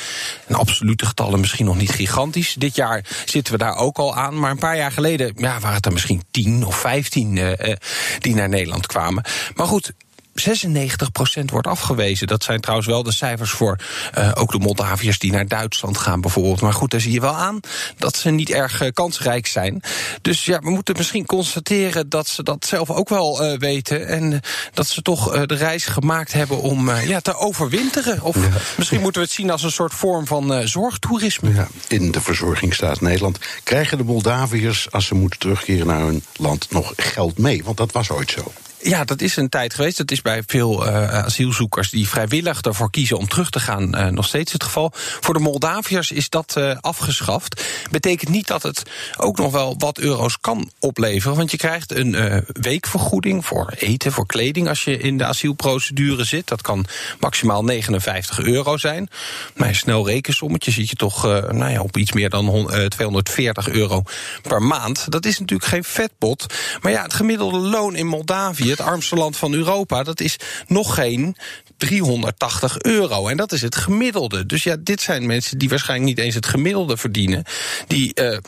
[0.46, 2.54] En absolute getallen misschien nog niet gigantisch.
[2.58, 5.76] Dit jaar zitten we daar ook al aan, maar een paar jaar geleden ja, waren
[5.76, 7.74] het er misschien 10 of 15 uh, uh,
[8.18, 9.24] die naar Nederland kwamen.
[9.54, 9.92] Maar goed,
[10.34, 12.26] 96% wordt afgewezen.
[12.26, 13.78] Dat zijn trouwens wel de cijfers voor
[14.18, 16.60] uh, ook de Moldaviërs die naar Duitsland gaan bijvoorbeeld.
[16.60, 17.60] Maar goed, daar zie je wel aan
[17.98, 19.82] dat ze niet erg uh, kansrijk zijn.
[20.22, 24.08] Dus ja, we moeten misschien constateren dat ze dat zelf ook wel uh, weten.
[24.08, 24.40] En
[24.72, 28.22] dat ze toch de reis gemaakt hebben om ja, te overwinteren.
[28.22, 28.48] Of ja.
[28.76, 31.54] misschien moeten we het zien als een soort vorm van zorgtoerisme.
[31.54, 36.70] Ja, in de verzorgingsstaat Nederland krijgen de Moldaviërs, als ze moeten terugkeren naar hun land,
[36.70, 37.64] nog geld mee.
[37.64, 38.52] Want dat was ooit zo.
[38.84, 39.96] Ja, dat is een tijd geweest.
[39.96, 44.06] Dat is bij veel uh, asielzoekers die vrijwillig ervoor kiezen om terug te gaan uh,
[44.06, 44.90] nog steeds het geval.
[44.94, 47.64] Voor de Moldaviërs is dat uh, afgeschaft.
[47.90, 48.82] Betekent niet dat het
[49.16, 51.36] ook nog wel wat euro's kan opleveren.
[51.36, 56.48] Want je krijgt een weekvergoeding voor eten, voor kleding als je in de asielprocedure zit.
[56.48, 56.86] Dat kan
[57.20, 59.08] maximaal 59 euro zijn.
[59.54, 64.02] Maar een snel rekensommetje zit je toch nou ja, op iets meer dan 240 euro
[64.42, 65.10] per maand.
[65.12, 66.54] Dat is natuurlijk geen vetpot.
[66.80, 70.94] Maar ja, het gemiddelde loon in Moldavië het armste land van Europa, dat is nog
[70.94, 71.36] geen
[71.76, 73.28] 380 euro.
[73.28, 74.46] En dat is het gemiddelde.
[74.46, 77.44] Dus ja, dit zijn mensen die waarschijnlijk niet eens het gemiddelde verdienen.
[77.86, 78.12] Die.
[78.14, 78.38] Uh,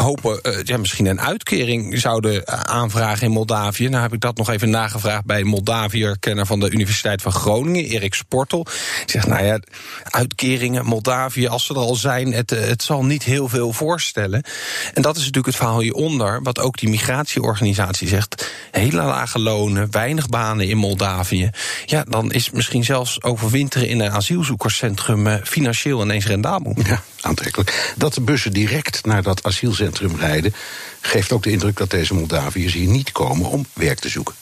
[0.00, 3.88] hopen, uh, ja, misschien een uitkering zouden aanvragen in Moldavië.
[3.88, 8.14] Nou heb ik dat nog even nagevraagd bij Moldaviër-kenner van de Universiteit van Groningen, Erik
[8.14, 8.64] Sportel.
[8.64, 8.74] Die
[9.06, 9.60] zegt, nou ja,
[10.02, 14.42] uitkeringen, Moldavië, als ze er al zijn, het, het zal niet heel veel voorstellen.
[14.94, 18.50] En dat is natuurlijk het verhaal hieronder, wat ook die migratieorganisatie zegt.
[18.70, 21.50] Hele lage lonen, weinig banen in Moldavië.
[21.86, 26.76] Ja, dan is misschien zelfs overwinteren in een asielzoekerscentrum financieel ineens rendabel.
[26.84, 27.92] Ja, aantrekkelijk.
[27.96, 30.54] Dat de bussen direct naar dat asielcentrum rijden,
[31.00, 34.34] geeft ook de indruk dat deze Moldaviërs hier niet komen om werk te zoeken.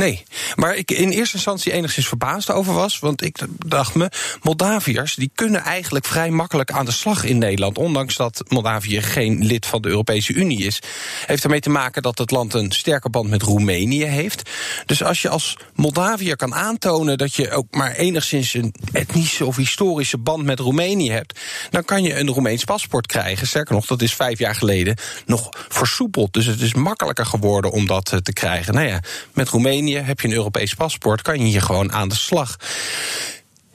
[0.00, 0.22] Nee,
[0.54, 2.98] waar ik in eerste instantie enigszins verbaasd over was.
[2.98, 4.10] Want ik dacht me,
[4.42, 7.78] Moldaviërs die kunnen eigenlijk vrij makkelijk aan de slag in Nederland.
[7.78, 10.82] Ondanks dat Moldavië geen lid van de Europese Unie is.
[11.26, 14.50] Heeft ermee te maken dat het land een sterke band met Roemenië heeft.
[14.86, 19.56] Dus als je als Moldaviër kan aantonen dat je ook maar enigszins een etnische of
[19.56, 21.40] historische band met Roemenië hebt.
[21.70, 23.46] dan kan je een Roemeens paspoort krijgen.
[23.46, 26.32] Sterker nog, dat is vijf jaar geleden nog versoepeld.
[26.32, 28.74] Dus het is makkelijker geworden om dat eh, te krijgen.
[28.74, 29.00] Nou ja,
[29.32, 32.56] met Roemenië heb je een Europees paspoort, kan je hier gewoon aan de slag.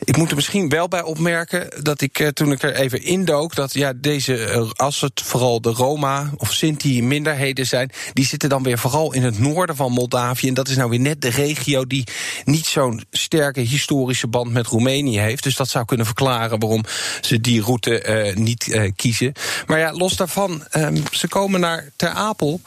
[0.05, 3.55] Ik moet er misschien wel bij opmerken dat ik eh, toen ik er even indook,
[3.55, 8.49] dat ja, deze, eh, als het vooral de Roma of Sinti minderheden zijn, die zitten
[8.49, 10.47] dan weer vooral in het noorden van Moldavië.
[10.47, 12.07] En dat is nou weer net de regio die
[12.43, 15.43] niet zo'n sterke historische band met Roemenië heeft.
[15.43, 16.83] Dus dat zou kunnen verklaren waarom
[17.21, 19.33] ze die route uh, niet kiezen.
[19.65, 22.61] Maar ja, los daarvan, uh, ze komen naar Ter Apel.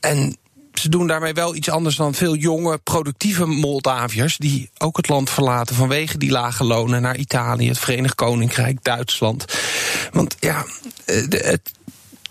[0.00, 0.36] en
[0.74, 4.36] ze doen daarmee wel iets anders dan veel jonge, productieve Moldaviërs...
[4.36, 7.02] die ook het land verlaten vanwege die lage lonen...
[7.02, 9.44] naar Italië, het Verenigd Koninkrijk, Duitsland.
[10.12, 10.64] Want ja,
[11.04, 11.70] eh, het,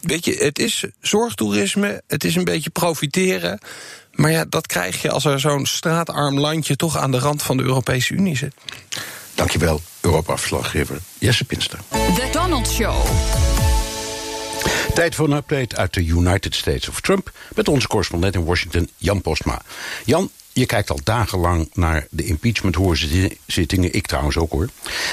[0.02, 3.60] weet je, het is zorgtoerisme, het is een beetje profiteren...
[4.19, 6.75] Maar ja, dat krijg je als er zo'n straatarm landje...
[6.75, 8.54] toch aan de rand van de Europese Unie zit.
[9.36, 11.80] Dankjewel, Europa-verslaggever Jesse Pinster.
[11.89, 13.06] The Donald Show.
[14.99, 17.31] Tijd voor een update uit de United States of Trump...
[17.55, 19.62] met onze correspondent in Washington, Jan Postma.
[20.05, 23.93] Jan, je kijkt al dagenlang naar de impeachment-hoorzittingen.
[23.93, 24.69] Ik trouwens ook hoor.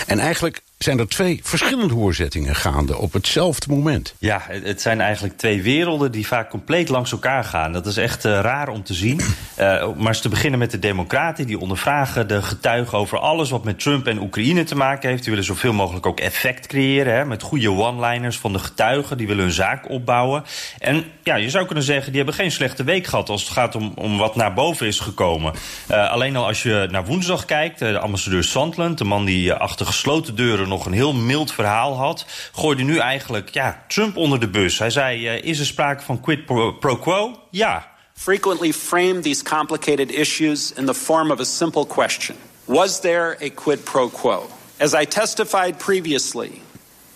[0.06, 4.14] En eigenlijk zijn er twee verschillende hoorzettingen gaande op hetzelfde moment.
[4.18, 7.72] Ja, het zijn eigenlijk twee werelden die vaak compleet langs elkaar gaan.
[7.72, 9.20] Dat is echt uh, raar om te zien.
[9.58, 11.46] Uh, maar eens te beginnen met de Democraten.
[11.46, 15.22] Die ondervragen de getuigen over alles wat met Trump en Oekraïne te maken heeft.
[15.22, 17.14] Die willen zoveel mogelijk ook effect creëren.
[17.14, 19.16] Hè, met goede one-liners van de getuigen.
[19.16, 20.44] Die willen hun zaak opbouwen.
[20.78, 23.28] En ja, je zou kunnen zeggen, die hebben geen slechte week gehad...
[23.28, 25.52] als het gaat om, om wat naar boven is gekomen.
[25.90, 27.78] Uh, alleen al als je naar woensdag kijkt.
[27.78, 32.24] de ambassadeur Sandland, de man die achter gesloten deuren nog een heel mild verhaal had,
[32.52, 34.78] gooide nu eigenlijk ja, Trump onder de bus.
[34.78, 37.40] Hij zei: uh, Is er sprake van quid pro, pro quo?
[37.50, 37.94] Ja.
[38.14, 43.50] Frequently frame these complicated issues in the form of a simple question Was there a
[43.50, 44.48] quid pro quo?
[44.78, 46.60] As I testified previously,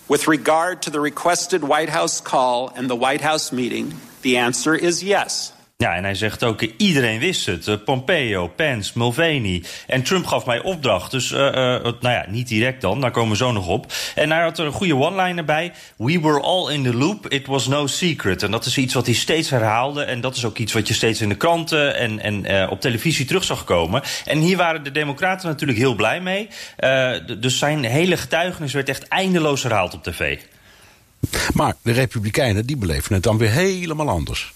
[0.06, 4.74] with regard to the requested White House call and the White House meeting, the answer
[4.74, 5.52] is yes.
[5.80, 7.66] Ja, en hij zegt ook, iedereen wist het.
[7.66, 9.62] Uh, Pompeo, Pence, Mulvaney.
[9.86, 11.10] En Trump gaf mij opdracht.
[11.10, 13.92] Dus, uh, uh, nou ja, niet direct dan, daar komen we zo nog op.
[14.14, 15.72] En hij had er een goede one-liner bij.
[15.96, 18.42] We were all in the loop, it was no secret.
[18.42, 20.02] En dat is iets wat hij steeds herhaalde.
[20.02, 23.24] En dat is ook iets wat je steeds in de kranten en, en op televisie
[23.26, 24.02] terug zag komen.
[24.24, 26.48] En hier waren de democraten natuurlijk heel blij mee.
[27.38, 30.38] dus zijn hele getuigenis werd echt eindeloos herhaald op tv.
[31.54, 34.52] Maar de republikeinen, die beleven het dan weer helemaal anders.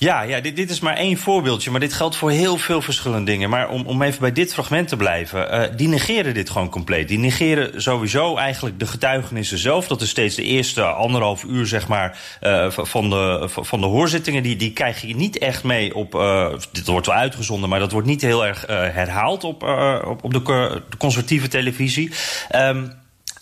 [0.00, 3.30] Ja, ja dit, dit is maar één voorbeeldje, maar dit geldt voor heel veel verschillende
[3.30, 3.50] dingen.
[3.50, 7.08] Maar om, om even bij dit fragment te blijven, uh, die negeren dit gewoon compleet.
[7.08, 9.86] Die negeren sowieso eigenlijk de getuigenissen zelf.
[9.86, 14.42] Dat is steeds de eerste anderhalf uur, zeg maar, uh, van, de, van de hoorzittingen.
[14.42, 17.92] Die, die krijg je niet echt mee op, uh, dit wordt wel uitgezonden, maar dat
[17.92, 19.62] wordt niet heel erg herhaald op,
[20.04, 20.42] op, op de,
[20.88, 22.12] de conservatieve televisie.
[22.54, 22.92] Um,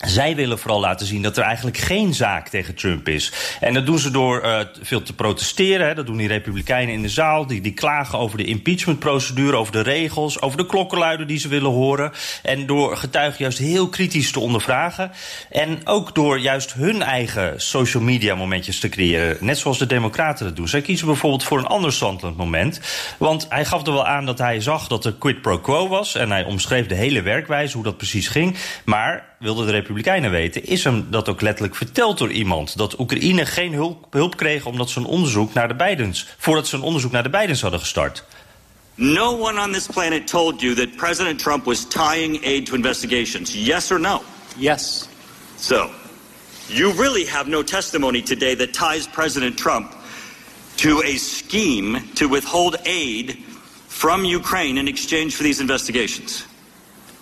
[0.04, 3.32] zij willen vooral laten zien dat er eigenlijk geen zaak tegen Trump is.
[3.60, 5.86] En dat doen ze door uh, veel te protesteren.
[5.86, 5.94] Hè.
[5.94, 7.46] Dat doen die republikeinen in de zaal.
[7.46, 10.40] Die, die klagen over de impeachmentprocedure, over de regels...
[10.40, 12.12] over de klokkenluider die ze willen horen.
[12.42, 15.10] En door getuigen juist heel kritisch te ondervragen.
[15.50, 19.36] En ook door juist hun eigen social media momentjes te creëren.
[19.40, 20.68] Net zoals de democraten dat doen.
[20.68, 22.80] Zij kiezen bijvoorbeeld voor een ander Sandland moment.
[23.18, 26.14] Want hij gaf er wel aan dat hij zag dat er quid pro quo was.
[26.14, 28.56] En hij omschreef de hele werkwijze, hoe dat precies ging.
[28.84, 32.76] Maar wilden de Republikeinen weten, is hem dat ook letterlijk verteld door iemand.
[32.76, 36.76] Dat Oekraïne geen hulp, hulp kreeg omdat ze een onderzoek naar de Bidens, voordat ze
[36.76, 38.24] een onderzoek naar de Bidens hadden gestart.
[38.94, 43.52] No one on this planet told you that President Trump was tying aid to investigations.
[43.52, 44.22] Yes or no?
[44.56, 45.08] Yes.
[45.58, 45.90] So,
[46.66, 49.94] you really have no testimony today that ties President Trump
[50.76, 53.36] to a scheme to withhold aid
[53.88, 56.46] from Ukraine in exchange for these investigations.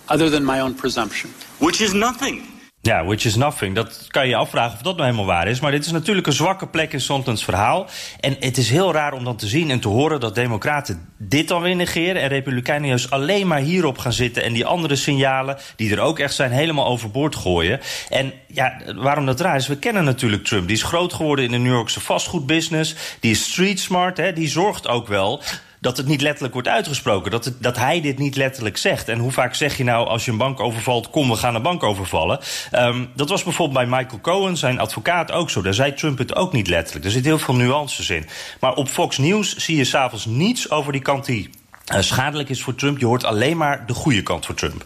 [0.07, 1.31] Other than my own presumption.
[1.57, 2.41] Which is nothing.
[2.85, 3.75] Ja, which is nothing.
[3.75, 5.59] Dat kan je je afvragen of dat nou helemaal waar is.
[5.59, 7.87] Maar dit is natuurlijk een zwakke plek in Sondlands verhaal.
[8.19, 11.47] En het is heel raar om dan te zien en te horen dat Democraten dit
[11.47, 12.21] dan weer negeren.
[12.21, 14.43] En Republikeinen juist alleen maar hierop gaan zitten.
[14.43, 17.79] En die andere signalen, die er ook echt zijn, helemaal overboord gooien.
[18.09, 20.67] En ja, waarom dat raar is, we kennen natuurlijk Trump.
[20.67, 22.95] Die is groot geworden in de New Yorkse vastgoedbusiness.
[23.19, 24.33] Die is street smart, hè.
[24.33, 25.41] Die zorgt ook wel
[25.85, 27.31] dat het niet letterlijk wordt uitgesproken.
[27.31, 29.09] Dat, het, dat hij dit niet letterlijk zegt.
[29.09, 31.09] En hoe vaak zeg je nou als je een bank overvalt...
[31.09, 32.39] kom, we gaan een bank overvallen.
[32.73, 35.61] Um, dat was bijvoorbeeld bij Michael Cohen, zijn advocaat, ook zo.
[35.61, 37.05] Daar zei Trump het ook niet letterlijk.
[37.05, 38.25] Er zit heel veel nuances in.
[38.59, 41.49] Maar op Fox News zie je s'avonds niets over die kant die...
[41.93, 42.99] Uh, schadelijk is voor Trump.
[42.99, 44.85] Je hoort alleen maar de goede kant voor Trump.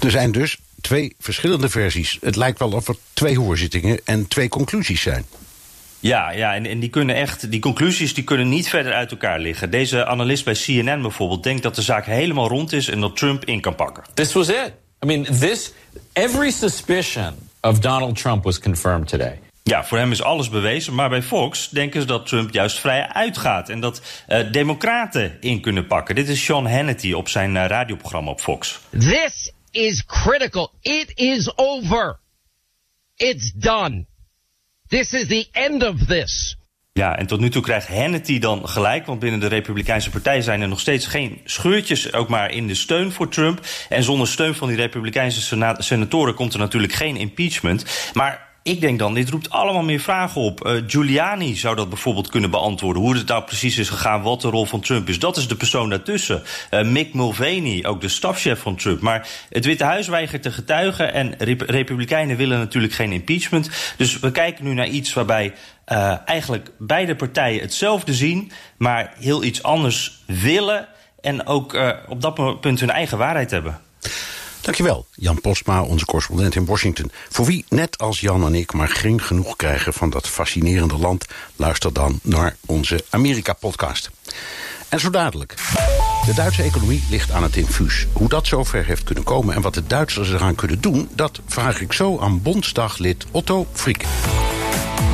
[0.00, 2.18] Er zijn dus twee verschillende versies.
[2.20, 5.24] Het lijkt wel of er twee hoorzittingen en twee conclusies zijn.
[6.00, 9.38] Ja, ja en, en die kunnen echt, die conclusies die kunnen niet verder uit elkaar
[9.38, 9.70] liggen.
[9.70, 13.44] Deze analist bij CNN bijvoorbeeld denkt dat de zaak helemaal rond is en dat Trump
[13.44, 14.04] in kan pakken.
[14.14, 14.72] This was it.
[15.04, 15.72] I mean, this
[16.12, 19.38] every suspicion of Donald Trump was confirmed today.
[19.62, 23.08] Ja, voor hem is alles bewezen, maar bij Fox denken ze dat Trump juist vrij
[23.08, 26.14] uitgaat en dat uh, democraten in kunnen pakken.
[26.14, 28.80] Dit is Sean Hannity op zijn uh, radioprogramma op Fox.
[28.90, 30.72] This is critical.
[30.80, 32.18] It is over.
[33.16, 34.06] It's done.
[34.90, 36.56] This is the end of this.
[36.92, 39.06] Ja, en tot nu toe krijgt Hannity dan gelijk.
[39.06, 42.74] Want binnen de Republikeinse Partij zijn er nog steeds geen scheurtjes, ook maar in de
[42.74, 43.60] steun voor Trump.
[43.88, 48.10] En zonder steun van die Republikeinse senatoren komt er natuurlijk geen impeachment.
[48.12, 50.66] Maar ik denk dan, dit roept allemaal meer vragen op.
[50.66, 53.02] Uh, Giuliani zou dat bijvoorbeeld kunnen beantwoorden.
[53.02, 55.18] Hoe het nou precies is gegaan, wat de rol van Trump is.
[55.18, 56.42] Dat is de persoon daartussen.
[56.70, 59.00] Uh, Mick Mulvaney, ook de stafchef van Trump.
[59.00, 61.12] Maar het Witte Huis weigert te getuigen.
[61.12, 63.70] En Rep Republikeinen willen natuurlijk geen impeachment.
[63.96, 65.54] Dus we kijken nu naar iets waarbij
[65.88, 68.52] uh, eigenlijk beide partijen hetzelfde zien.
[68.76, 70.88] Maar heel iets anders willen.
[71.20, 73.80] En ook op dat punt hun eigen waarheid hebben.
[74.70, 77.10] Dankjewel, Jan Postma, onze correspondent in Washington.
[77.28, 81.26] Voor wie, net als Jan en ik, maar geen genoeg krijgen van dat fascinerende land...
[81.56, 84.10] luister dan naar onze Amerika-podcast.
[84.88, 85.54] En zo dadelijk.
[86.26, 88.06] De Duitse economie ligt aan het infuus.
[88.12, 91.08] Hoe dat zover heeft kunnen komen en wat de Duitsers eraan kunnen doen...
[91.14, 94.04] dat vraag ik zo aan Bondsdaglid Otto Friek.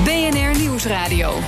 [0.05, 1.40] BNR Nieuwsradio.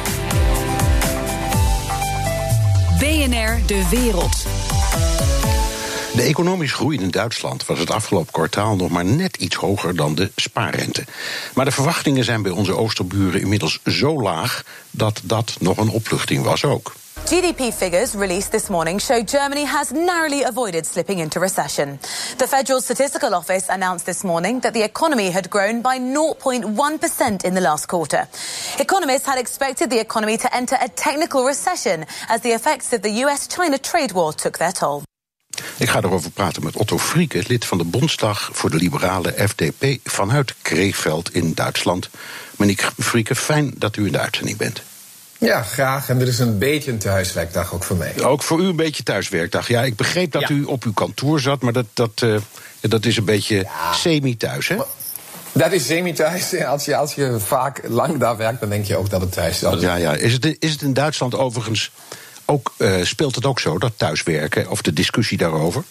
[2.98, 4.46] BNR De Wereld.
[6.14, 10.14] De economische groei in Duitsland was het afgelopen kwartaal nog maar net iets hoger dan
[10.14, 11.04] de spaarrente.
[11.54, 16.42] Maar de verwachtingen zijn bij onze oosterburen inmiddels zo laag dat dat nog een opluchting
[16.44, 16.92] was ook.
[17.24, 22.00] GDP figures released this morning show Germany has narrowly avoided slipping into recession.
[22.36, 27.54] The Federal Statistical Office announced this morning that the economy had grown by 0.1% in
[27.54, 28.28] the last quarter.
[28.78, 33.24] Economists had expected the economy to enter a technical recession as the effects of the
[33.24, 35.02] US China trade war took their toll.
[35.76, 39.84] Ik ga erover praten met Otto Frieke, lid van de Bondsdag voor de liberale FDP
[40.04, 42.10] vanuit Kreeveld in Duitsland.
[42.56, 44.82] Meneer Frieke, fijn dat u in de uitzending bent.
[45.38, 46.08] Ja, graag.
[46.08, 48.22] En er is een beetje een thuiswerkdag ook voor mij.
[48.22, 49.68] Ook voor u een beetje thuiswerkdag.
[49.68, 52.36] Ja, ik begreep dat u op uw kantoor zat, maar dat, dat, uh,
[52.80, 53.92] dat is een beetje ja.
[53.92, 54.76] semi-thuis, hè?
[55.52, 56.64] Dat is semi-thuis.
[56.64, 59.62] Als je, als je vaak lang daar werkt, dan denk je ook dat het thuis
[59.62, 59.80] is.
[59.80, 60.14] Ja, ja.
[60.14, 61.90] Is, het, is het in Duitsland overigens
[62.50, 65.84] ook, uh, speelt het ook zo, dat thuiswerken of de discussie daarover?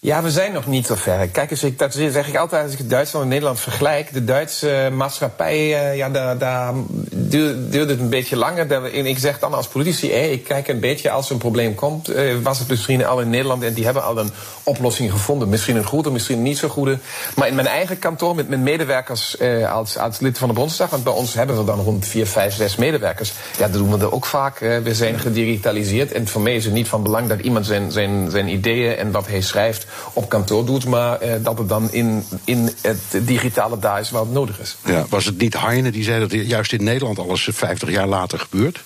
[0.00, 1.28] Ja, we zijn nog niet zo ver.
[1.28, 4.12] Kijk eens, ik, dat zeg ik altijd als ik Duitsland en Nederland vergelijk.
[4.12, 6.74] De Duitse maatschappij, uh, ja, daar, daar
[7.10, 8.72] duurde het een beetje langer.
[8.94, 12.10] En ik zeg dan als politici, ik kijk een beetje als er een probleem komt.
[12.10, 14.30] Uh, was het misschien al in Nederland en die hebben al een
[14.62, 15.48] oplossing gevonden.
[15.48, 16.98] Misschien een goede, misschien niet zo goede.
[17.34, 19.36] Maar in mijn eigen kantoor met mijn medewerkers
[19.70, 20.90] als, als lid van de Bondsdag...
[20.90, 23.32] want bij ons hebben we dan rond 4, 5, 6 medewerkers.
[23.58, 24.58] Ja, dat doen we er ook vaak.
[24.58, 26.12] we zijn gedigitaliseerd.
[26.12, 29.10] En voor mij is het niet van belang dat iemand zijn, zijn, zijn ideeën en
[29.10, 33.78] wat hij schrijft op kantoor doet, maar eh, dat het dan in, in het digitale
[33.78, 34.76] daar is waar het nodig is.
[34.84, 38.38] Ja, was het niet Heine die zei dat juist in Nederland alles 50 jaar later
[38.38, 38.84] gebeurt?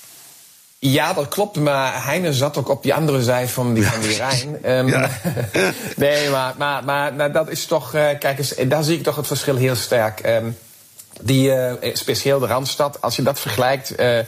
[0.79, 4.17] Ja, dat klopt, maar Heine zat ook op die andere zij van die, van die
[4.17, 4.79] Rijn.
[4.79, 5.11] Um, ja.
[5.97, 9.27] nee, maar, maar, maar dat is toch, uh, kijk eens, daar zie ik toch het
[9.27, 10.27] verschil heel sterk.
[10.27, 10.57] Um,
[11.20, 14.18] die uh, specieel de Randstad, als je dat vergelijkt, uh,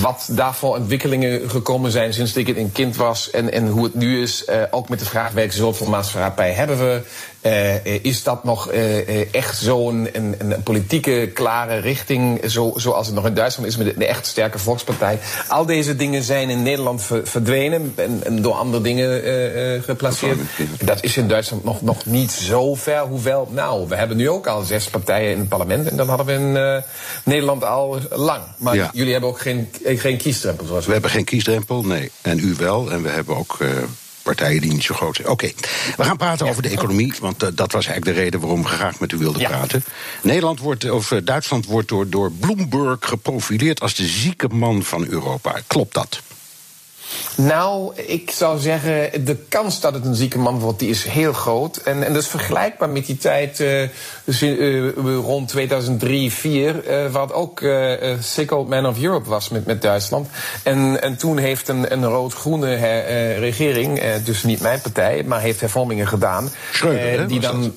[0.00, 4.22] wat daarvoor ontwikkelingen gekomen zijn sinds ik een kind was en, en hoe het nu
[4.22, 7.02] is, uh, ook met de vraag welke soort van maatschappij hebben we,
[7.46, 13.14] uh, is dat nog uh, echt zo'n een, een, politieke klare richting, zo, zoals het
[13.14, 15.18] nog in Duitsland is met een echt sterke volkspartij?
[15.48, 20.38] Al deze dingen zijn in Nederland ver, verdwenen en, en, door andere dingen geplaceerd.
[20.84, 23.00] Dat is in Duitsland nog, nog niet zo ver.
[23.00, 26.26] Hoewel, nou, we hebben nu ook al zes partijen in het parlement en dat hadden
[26.26, 26.82] we in
[27.24, 28.42] Nederland al lang.
[28.56, 28.90] Maar ja.
[28.92, 30.66] jullie hebben ook geen, geen kiesdrempel.
[30.66, 32.10] Zoals we hebben geen kiesdrempel, nee.
[32.20, 32.90] En u wel.
[32.90, 33.58] En we hebben ook
[34.24, 35.28] partijen die niet zo groot zijn.
[35.28, 35.52] Oké,
[35.96, 38.66] we gaan praten over de economie, want eh, dat was eigenlijk de reden waarom ik
[38.66, 39.84] graag met u wilde praten.
[40.22, 45.06] Nederland wordt, of eh, Duitsland wordt door, door Bloomberg geprofileerd als de zieke man van
[45.06, 45.54] Europa.
[45.66, 46.20] Klopt dat?
[47.36, 51.32] Nou, ik zou zeggen, de kans dat het een zieke man wordt, die is heel
[51.32, 51.76] groot.
[51.76, 53.88] En, en dat is vergelijkbaar met die tijd uh,
[54.24, 57.62] dus, uh, rond 2003, 2004, uh, wat ook
[58.20, 60.28] Sick Old Man of Europe was met, met Duitsland.
[60.62, 62.74] En, en toen heeft een, een rood-groene
[63.38, 66.50] regering, dus niet mijn partij, maar heeft hervormingen gedaan.
[66.72, 67.74] Schreuder, die dan.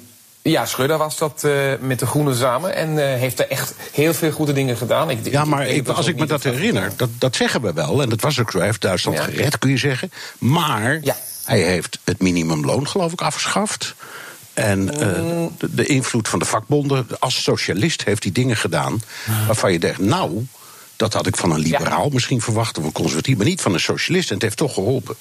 [0.49, 2.75] Ja, Schreuder was dat uh, met de Groenen samen.
[2.75, 5.09] En uh, heeft er echt heel veel goede dingen gedaan.
[5.09, 8.01] Ik, ja, maar ik, als ik me dat herinner, dat, dat zeggen we wel.
[8.01, 8.57] En dat was ook zo.
[8.57, 9.23] Hij heeft Duitsland ja.
[9.23, 10.11] gered, kun je zeggen.
[10.37, 11.15] Maar ja.
[11.45, 13.95] hij heeft het minimumloon, geloof ik, afgeschaft.
[14.53, 14.99] En uh,
[15.57, 17.07] de, de, invloed van de vakbonden.
[17.19, 19.01] Als socialist heeft hij dingen gedaan
[19.45, 20.45] waarvan je denkt, nou,
[20.95, 22.13] dat had ik van een liberaal ja.
[22.13, 24.27] misschien verwacht, of een conservatief, maar niet van een socialist.
[24.27, 25.15] En het heeft toch geholpen.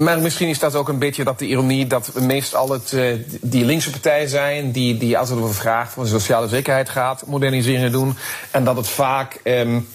[0.00, 3.64] Maar misschien is dat ook een beetje dat de ironie dat meestal het uh, die
[3.64, 8.16] linkse partijen zijn die, die als het over vraag van sociale zekerheid gaat, moderniseringen doen.
[8.50, 9.40] En dat het vaak.
[9.44, 9.88] Um,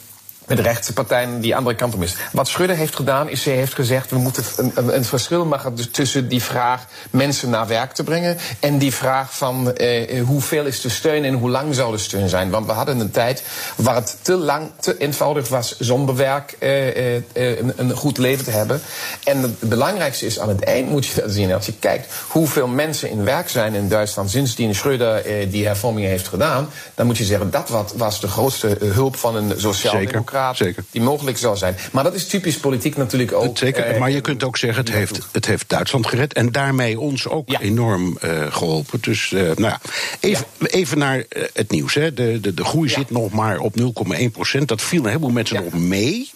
[0.47, 2.15] met de rechtse partijen die andere kant op is.
[2.31, 4.09] Wat Schudde heeft gedaan, is ze heeft gezegd...
[4.09, 8.37] we moeten een, een, een verschil maken tussen die vraag mensen naar werk te brengen...
[8.59, 12.29] en die vraag van eh, hoeveel is de steun en hoe lang zou de steun
[12.29, 12.49] zijn.
[12.49, 13.43] Want we hadden een tijd
[13.75, 15.79] waar het te lang, te eenvoudig was...
[15.79, 18.81] zonder werk eh, eh, een, een, goed leven te hebben.
[19.23, 21.53] En het belangrijkste is, aan het eind moet je dat zien...
[21.53, 24.29] als je kijkt hoeveel mensen in werk zijn in Duitsland...
[24.31, 26.69] sindsdien Schröder eh, die hervormingen heeft gedaan...
[26.95, 30.05] dan moet je zeggen, dat wat, was de grootste hulp van een sociaal
[30.53, 30.83] Zeker.
[30.91, 31.75] die mogelijk zal zijn.
[31.91, 33.57] Maar dat is typisch politiek natuurlijk ook.
[33.57, 36.33] Zeker, eh, maar je kunt ook zeggen, het heeft, het heeft Duitsland gered...
[36.33, 37.59] en daarmee ons ook ja.
[37.59, 38.99] enorm uh, geholpen.
[39.01, 39.79] Dus uh, nou ja.
[40.19, 40.67] Even, ja.
[40.67, 41.23] even naar
[41.53, 41.93] het nieuws.
[41.93, 42.13] Hè.
[42.13, 44.67] De, de, de groei zit nog maar op 0,1 procent.
[44.67, 46.29] Dat viel een heleboel mensen nog mee...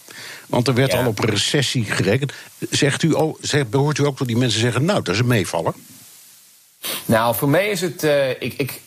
[0.48, 2.34] Want er werd al op recessie gerekend.
[2.70, 4.86] Zegt u, oh, zegt, behoort u ook tot die mensen zeggen...
[4.86, 5.74] nou, dat is een meevaller?
[7.06, 8.04] Nou, voor mij is het.
[8.04, 8.82] Uh, ik, ik,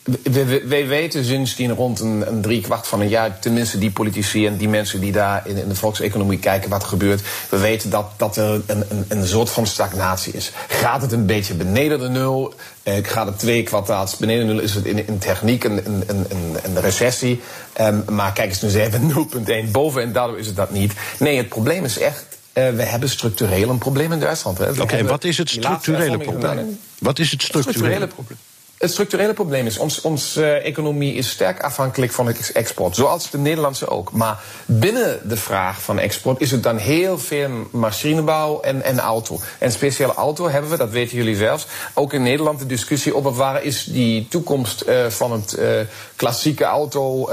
[0.65, 4.57] wij weten sindsdien rond een, een drie kwart van een jaar, tenminste die politici en
[4.57, 7.21] die mensen die daar in, in de volkseconomie kijken wat er gebeurt.
[7.49, 10.51] We weten dat, dat er een, een, een soort van stagnatie is.
[10.67, 12.53] Gaat het een beetje beneden de nul?
[12.83, 14.63] Uh, gaat het twee kwartaals beneden de nul?
[14.63, 17.41] Is het in, in techniek een, een, een, een recessie?
[17.81, 20.93] Um, maar kijk eens, nu zijn we 0,1 boven en daardoor is het dat niet.
[21.19, 24.59] Nee, het probleem is echt uh, we hebben structureel een probleem in Duitsland.
[24.59, 26.79] Oké, okay, wat is het structurele probleem?
[26.99, 28.37] Wat is het structurele probleem?
[28.77, 32.95] Het structurele probleem is, onze ons, uh, economie is sterk afhankelijk van export.
[32.95, 34.11] Zoals de Nederlandse ook.
[34.11, 39.39] Maar binnen de vraag van export is het dan heel veel machinebouw en, en auto.
[39.59, 43.35] En speciale auto hebben we, dat weten jullie zelfs, ook in Nederland de discussie op
[43.35, 45.67] waar is die toekomst uh, van het uh,
[46.15, 47.29] klassieke auto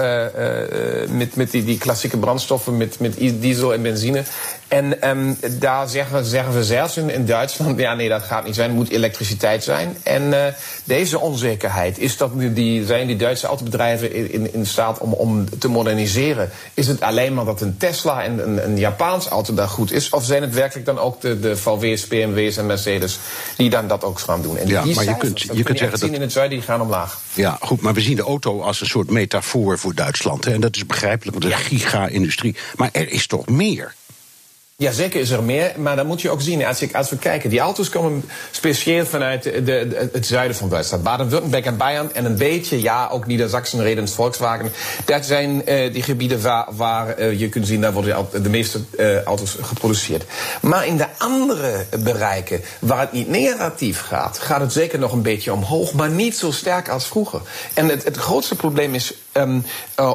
[1.08, 4.24] met, met die, die klassieke brandstoffen, met, met diesel en benzine.
[4.70, 8.54] En um, daar zeggen, zeggen we zelfs in, in, Duitsland, ja nee, dat gaat niet
[8.54, 9.96] zijn, het moet elektriciteit zijn.
[10.02, 10.44] En uh,
[10.84, 15.12] deze onzekerheid, is dat nu die, zijn die Duitse autobedrijven in, in, in staat om,
[15.12, 16.50] om te moderniseren?
[16.74, 20.10] Is het alleen maar dat een Tesla en een, een Japaans auto daar goed is?
[20.10, 23.18] Of zijn het werkelijk dan ook de, de VW's, BMW's en Mercedes
[23.56, 24.56] die dan dat ook gaan doen?
[24.56, 26.10] En ja, die maar je kunt, je kunt zeggen dat...
[26.10, 27.20] in het zuiden, die gaan omlaag.
[27.34, 30.44] Ja, goed, maar we zien de auto als een soort metafoor voor Duitsland.
[30.44, 30.52] Hè?
[30.52, 31.66] En dat is begrijpelijk, want een ja.
[31.66, 32.56] giga-industrie.
[32.76, 33.94] Maar er is toch meer?
[34.80, 35.72] Ja, zeker is er meer.
[35.76, 39.42] Maar dan moet je ook zien, als, als we kijken, die auto's komen speciaal vanuit
[39.42, 41.02] de, de, het zuiden van Duitsland.
[41.02, 42.14] Baden-Württemberg en Bayern.
[42.14, 44.72] En een beetje, ja, ook Niedersachsen, Redens, Volkswagen.
[45.04, 48.80] Dat zijn uh, die gebieden waar, waar uh, je kunt zien, daar worden de meeste
[48.98, 50.24] uh, auto's geproduceerd.
[50.60, 55.22] Maar in de andere bereiken, waar het niet negatief gaat, gaat het zeker nog een
[55.22, 55.92] beetje omhoog.
[55.92, 57.40] Maar niet zo sterk als vroeger.
[57.74, 59.64] En het, het grootste probleem is um,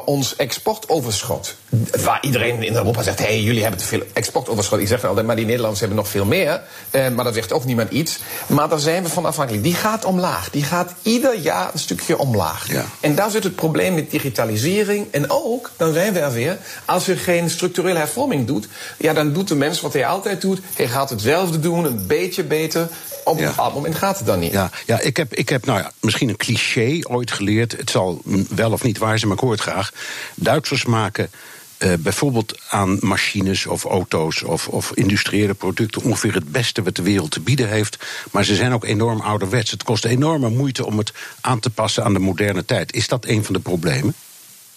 [0.04, 1.56] ons exportoverschot.
[2.04, 4.80] Waar iedereen in Europa zegt, hé, hey, jullie hebben te veel exportoverschot overschot.
[4.80, 6.62] Ik zeg altijd, maar die Nederlanders hebben nog veel meer.
[6.90, 8.18] Eh, maar dat zegt ook niemand iets.
[8.46, 9.64] Maar daar zijn we van afhankelijk.
[9.64, 10.50] Die gaat omlaag.
[10.50, 12.72] Die gaat ieder jaar een stukje omlaag.
[12.72, 12.84] Ja.
[13.00, 15.06] En daar zit het probleem met digitalisering.
[15.10, 18.68] En ook, dan zijn we er weer, als je geen structurele hervorming doet...
[18.96, 20.60] ja, dan doet de mens wat hij altijd doet.
[20.74, 22.88] Hij gaat hetzelfde doen, een beetje beter.
[23.26, 24.52] Op een bepaald moment gaat het dan niet.
[24.52, 27.76] Ja, ja ik, heb, ik heb nou ja, misschien een cliché ooit geleerd.
[27.76, 29.92] Het zal wel of niet waar zijn, maar ik hoor het graag.
[30.34, 31.30] Duitsers maken
[31.78, 37.02] uh, bijvoorbeeld aan machines of auto's of, of industriële producten ongeveer het beste wat de
[37.02, 37.98] wereld te bieden heeft.
[38.30, 39.70] Maar ze zijn ook enorm ouderwets.
[39.70, 42.94] Het kost enorme moeite om het aan te passen aan de moderne tijd.
[42.94, 44.14] Is dat een van de problemen?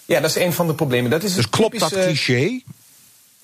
[0.05, 1.11] Ja, dat is een van de problemen.
[1.11, 2.61] Dat is dus klopt dat cliché?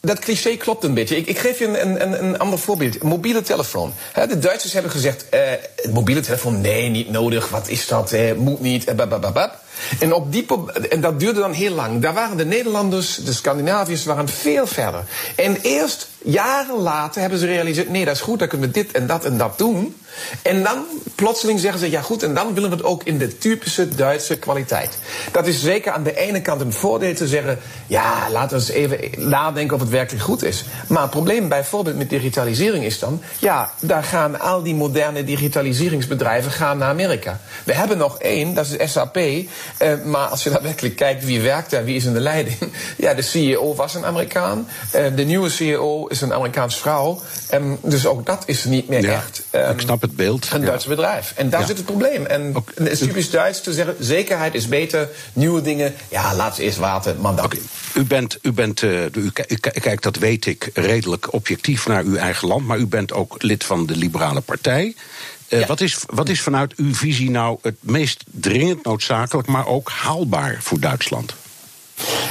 [0.06, 1.18] Dat cliché klopt een beetje.
[1.18, 3.04] Ik, ik geef je een, een, een ander voorbeeld.
[3.04, 3.94] Mobiele telefoon.
[4.14, 5.40] de Duitsers hebben gezegd: uh,
[5.94, 7.50] mobiele telefoon, nee, niet nodig.
[7.50, 8.16] Wat is dat?
[8.38, 8.90] Moet niet.
[8.90, 9.46] Uh,
[10.00, 10.46] En, op die,
[10.90, 12.02] en dat duurde dan heel lang.
[12.02, 15.04] Daar waren de Nederlanders, de Scandinaviërs, waren veel verder.
[15.36, 18.92] En eerst jaren later hebben ze gerealiseerd: nee, dat is goed, dan kunnen we dit
[18.92, 19.96] en dat en dat doen.
[20.42, 23.38] En dan plotseling zeggen ze: ja, goed, en dan willen we het ook in de
[23.38, 24.98] typische Duitse kwaliteit.
[25.32, 28.72] Dat is zeker aan de ene kant een voordeel te zeggen: ja, laten we eens
[28.72, 30.64] even nadenken of het werkelijk goed is.
[30.88, 36.52] Maar het probleem bijvoorbeeld met digitalisering is dan: ja, daar gaan al die moderne digitaliseringsbedrijven
[36.52, 37.40] gaan naar Amerika.
[37.64, 39.18] We hebben nog één, dat is SAP.
[39.78, 42.58] Eh, maar als je daar werkelijk kijkt wie werkt daar, wie is in de leiding.
[42.98, 44.68] Ja, de CEO was een Amerikaan.
[44.92, 47.22] Eh, de nieuwe CEO is een Amerikaanse vrouw.
[47.82, 49.44] Dus ook dat is niet meer echt.
[49.52, 50.48] Um, ik snap het beeld.
[50.52, 51.34] Een Duits bedrijf.
[51.36, 52.26] En daar zit het probleem.
[52.26, 55.94] En het is typisch Duits te zeggen: zekerheid is beter, nieuwe dingen.
[56.10, 57.52] Ja, laat ze eerst water, man dan.
[57.94, 62.48] U bent, u bent uh, u, kijkt, dat weet ik, redelijk objectief naar uw eigen
[62.48, 62.66] land.
[62.66, 64.96] Maar u bent ook lid van de Liberale Partij.
[65.50, 69.90] Uh, wat, is, wat is vanuit uw visie nou het meest dringend noodzakelijk, maar ook
[69.90, 71.36] haalbaar voor Duitsland?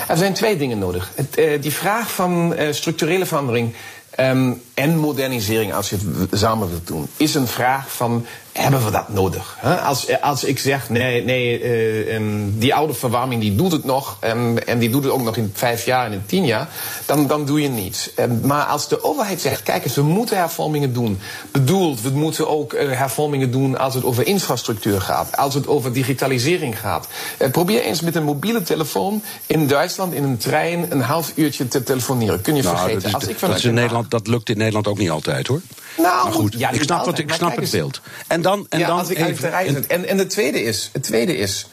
[0.09, 1.11] Er zijn twee dingen nodig.
[1.15, 3.75] Het, uh, die vraag van uh, structurele verandering
[4.21, 8.91] um, en modernisering, als je het samen wilt doen, is een vraag van hebben we
[8.91, 9.59] dat nodig?
[9.85, 11.63] Als, als ik zeg, nee, nee
[12.07, 12.23] uh,
[12.53, 15.53] die oude verwarming die doet het nog en, en die doet het ook nog in
[15.55, 16.69] vijf jaar en in tien jaar,
[17.07, 18.11] dan, dan doe je niets.
[18.43, 21.19] maar als de overheid zegt, kijk eens, we moeten hervormingen doen,
[21.51, 25.93] bedoeld, we moeten ook uh, hervormingen doen als het over infrastructuur gaat, als het over
[25.93, 27.09] digitalisering gaat.
[27.39, 31.69] Uh, probeer eens met een mobiele telefoon in Duitsland in een trein een half uurtje
[31.69, 32.41] te telefoneren.
[32.41, 33.03] Kun je nou, vergeten.
[33.03, 35.47] Dat, is, als ik dat, is in Nederland, dat lukt in Nederland ook niet altijd
[35.47, 35.61] hoor.
[35.97, 38.01] Nou, maar goed, ja, ik snap, altijd, wat, ik snap het beeld.
[38.27, 41.03] En dan, en ja, dan als ik even, en, en, en de tweede is, het
[41.03, 41.67] tweede is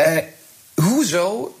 [0.00, 0.16] uh,
[0.74, 1.54] Hoezo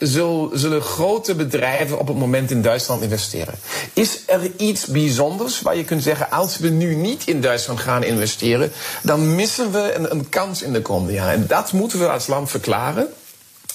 [0.52, 3.54] zullen grote bedrijven op het moment in Duitsland investeren?
[3.92, 8.04] Is er iets bijzonders waar je kunt zeggen: als we nu niet in Duitsland gaan
[8.04, 8.72] investeren,
[9.02, 11.32] dan missen we een, een kans in de komende jaren?
[11.32, 13.08] En dat moeten we als land verklaren.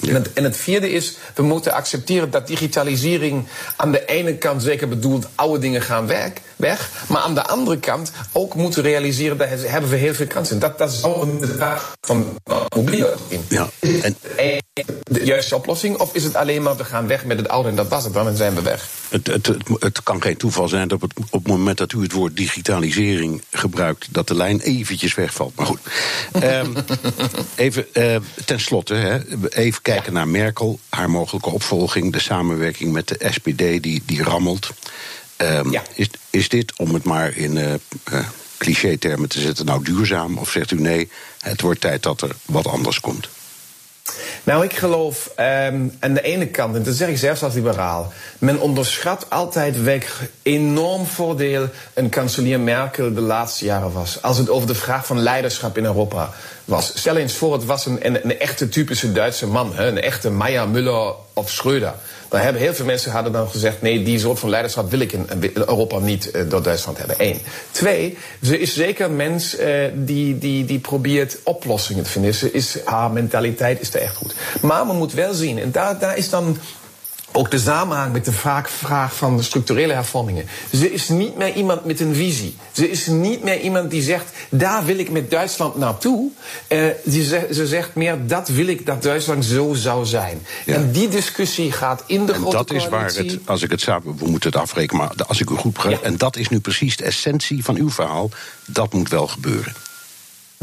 [0.07, 4.63] En, het, en, het, vierde is, we moeten accepteren dat digitalisering aan de ene kant
[4.63, 9.37] zeker bedoelt, oude dingen gaan weg, weg maar aan de andere kant ook moeten realiseren,
[9.37, 10.59] dat hebben we heel veel kansen.
[10.59, 12.39] Dat, dat is ook de vraag van
[12.75, 13.15] mobiele.
[13.47, 13.69] Ja.
[14.01, 14.15] En...
[15.03, 15.97] De juiste oplossing?
[15.97, 18.13] Of is het alleen maar, we gaan weg met het oude en dat was het
[18.13, 18.87] dan zijn we weg?
[19.09, 22.01] Het, het, het, kan geen toeval zijn dat op het, op het moment dat u
[22.01, 25.55] het woord digitalisering gebruikt, dat de lijn eventjes wegvalt.
[25.55, 25.79] Maar goed.
[26.43, 26.75] um,
[27.55, 33.07] even uh, ten slotte, hè, even kijken naar Merkel, haar mogelijke opvolging, de samenwerking met
[33.07, 34.69] de SPD die, die rammelt.
[35.41, 35.83] Um, ja.
[35.95, 37.73] is, is dit, om het maar in uh,
[38.11, 38.19] uh,
[38.57, 40.37] cliché-termen te zetten, nou duurzaam?
[40.37, 41.09] Of zegt u nee,
[41.39, 43.29] het wordt tijd dat er wat anders komt?
[44.43, 48.13] Nou, ik geloof um, aan de ene kant, en dat zeg ik zelfs als liberaal,
[48.37, 54.21] men onderschat altijd weg enorm voordeel een kanselier Merkel de laatste jaren was.
[54.21, 56.33] Als het over de vraag van leiderschap in Europa
[56.65, 56.91] was.
[56.95, 60.31] Stel eens voor, het was een, een, een echte typische Duitse man, hè, een echte
[60.31, 61.93] Meyer, Müller of Schröder.
[62.29, 65.11] Dan hebben heel veel mensen hadden dan gezegd: nee, die soort van leiderschap wil ik
[65.11, 67.15] in, Europa niet uh, door Duitsland hebben.
[67.19, 67.39] Eén.
[67.71, 72.33] Twee, ze is zeker een mens uh, die, die, die probeert oplossingen te vinden.
[72.33, 74.33] Ze is, haar mentaliteit is er echt goed.
[74.61, 76.57] Maar men moet wel zien, en daar, daar is dan
[77.31, 80.45] ook de samenhang met de vraag, vraag van de structurele hervormingen.
[80.73, 82.55] Ze is niet meer iemand met een visie.
[82.71, 86.29] Ze is niet meer iemand die zegt, daar wil ik met Duitsland naartoe.
[86.69, 90.45] Uh, die ze, ze, zegt meer, dat wil ik dat Duitsland zo zou zijn.
[90.65, 90.75] Ja.
[90.75, 93.81] En die discussie gaat in de en grote dat is waar het, als ik het
[93.81, 96.07] samen, we moeten het afrekenen, maar als ik u goed begrijp, ja.
[96.07, 98.29] en dat is nu precies de essentie van uw verhaal,
[98.65, 99.73] dat moet wel gebeuren.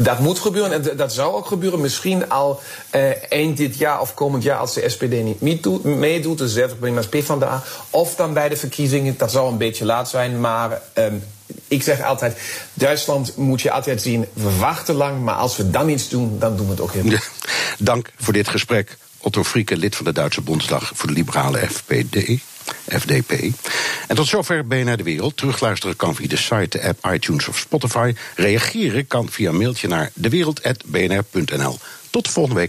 [0.03, 1.81] Dat moet gebeuren en dat zou ook gebeuren.
[1.81, 2.61] Misschien al
[2.95, 5.41] uh, eind dit jaar of komend jaar als de SPD niet
[5.83, 6.37] meedoet.
[6.37, 7.63] Dus 30 prima PvdA.
[7.89, 9.17] Of dan bij de verkiezingen.
[9.17, 10.39] Dat zou een beetje laat zijn.
[10.39, 11.23] Maar um,
[11.67, 12.39] ik zeg altijd,
[12.73, 14.25] Duitsland moet je altijd zien.
[14.33, 17.03] We wachten lang, maar als we dan iets doen, dan doen we het ook heel
[17.03, 17.29] goed.
[17.79, 18.97] Dank voor dit gesprek.
[19.17, 22.41] Otto Frieke, lid van de Duitse Bondsdag voor de liberale FPD.
[22.87, 23.31] FDP.
[24.07, 25.37] En tot zover BNR De Wereld.
[25.37, 28.13] Terugluisteren kan via de site, de app, iTunes of Spotify.
[28.35, 31.77] Reageren kan via mailtje naar dewereld.bnr.nl.
[32.09, 32.65] Tot de volgende week.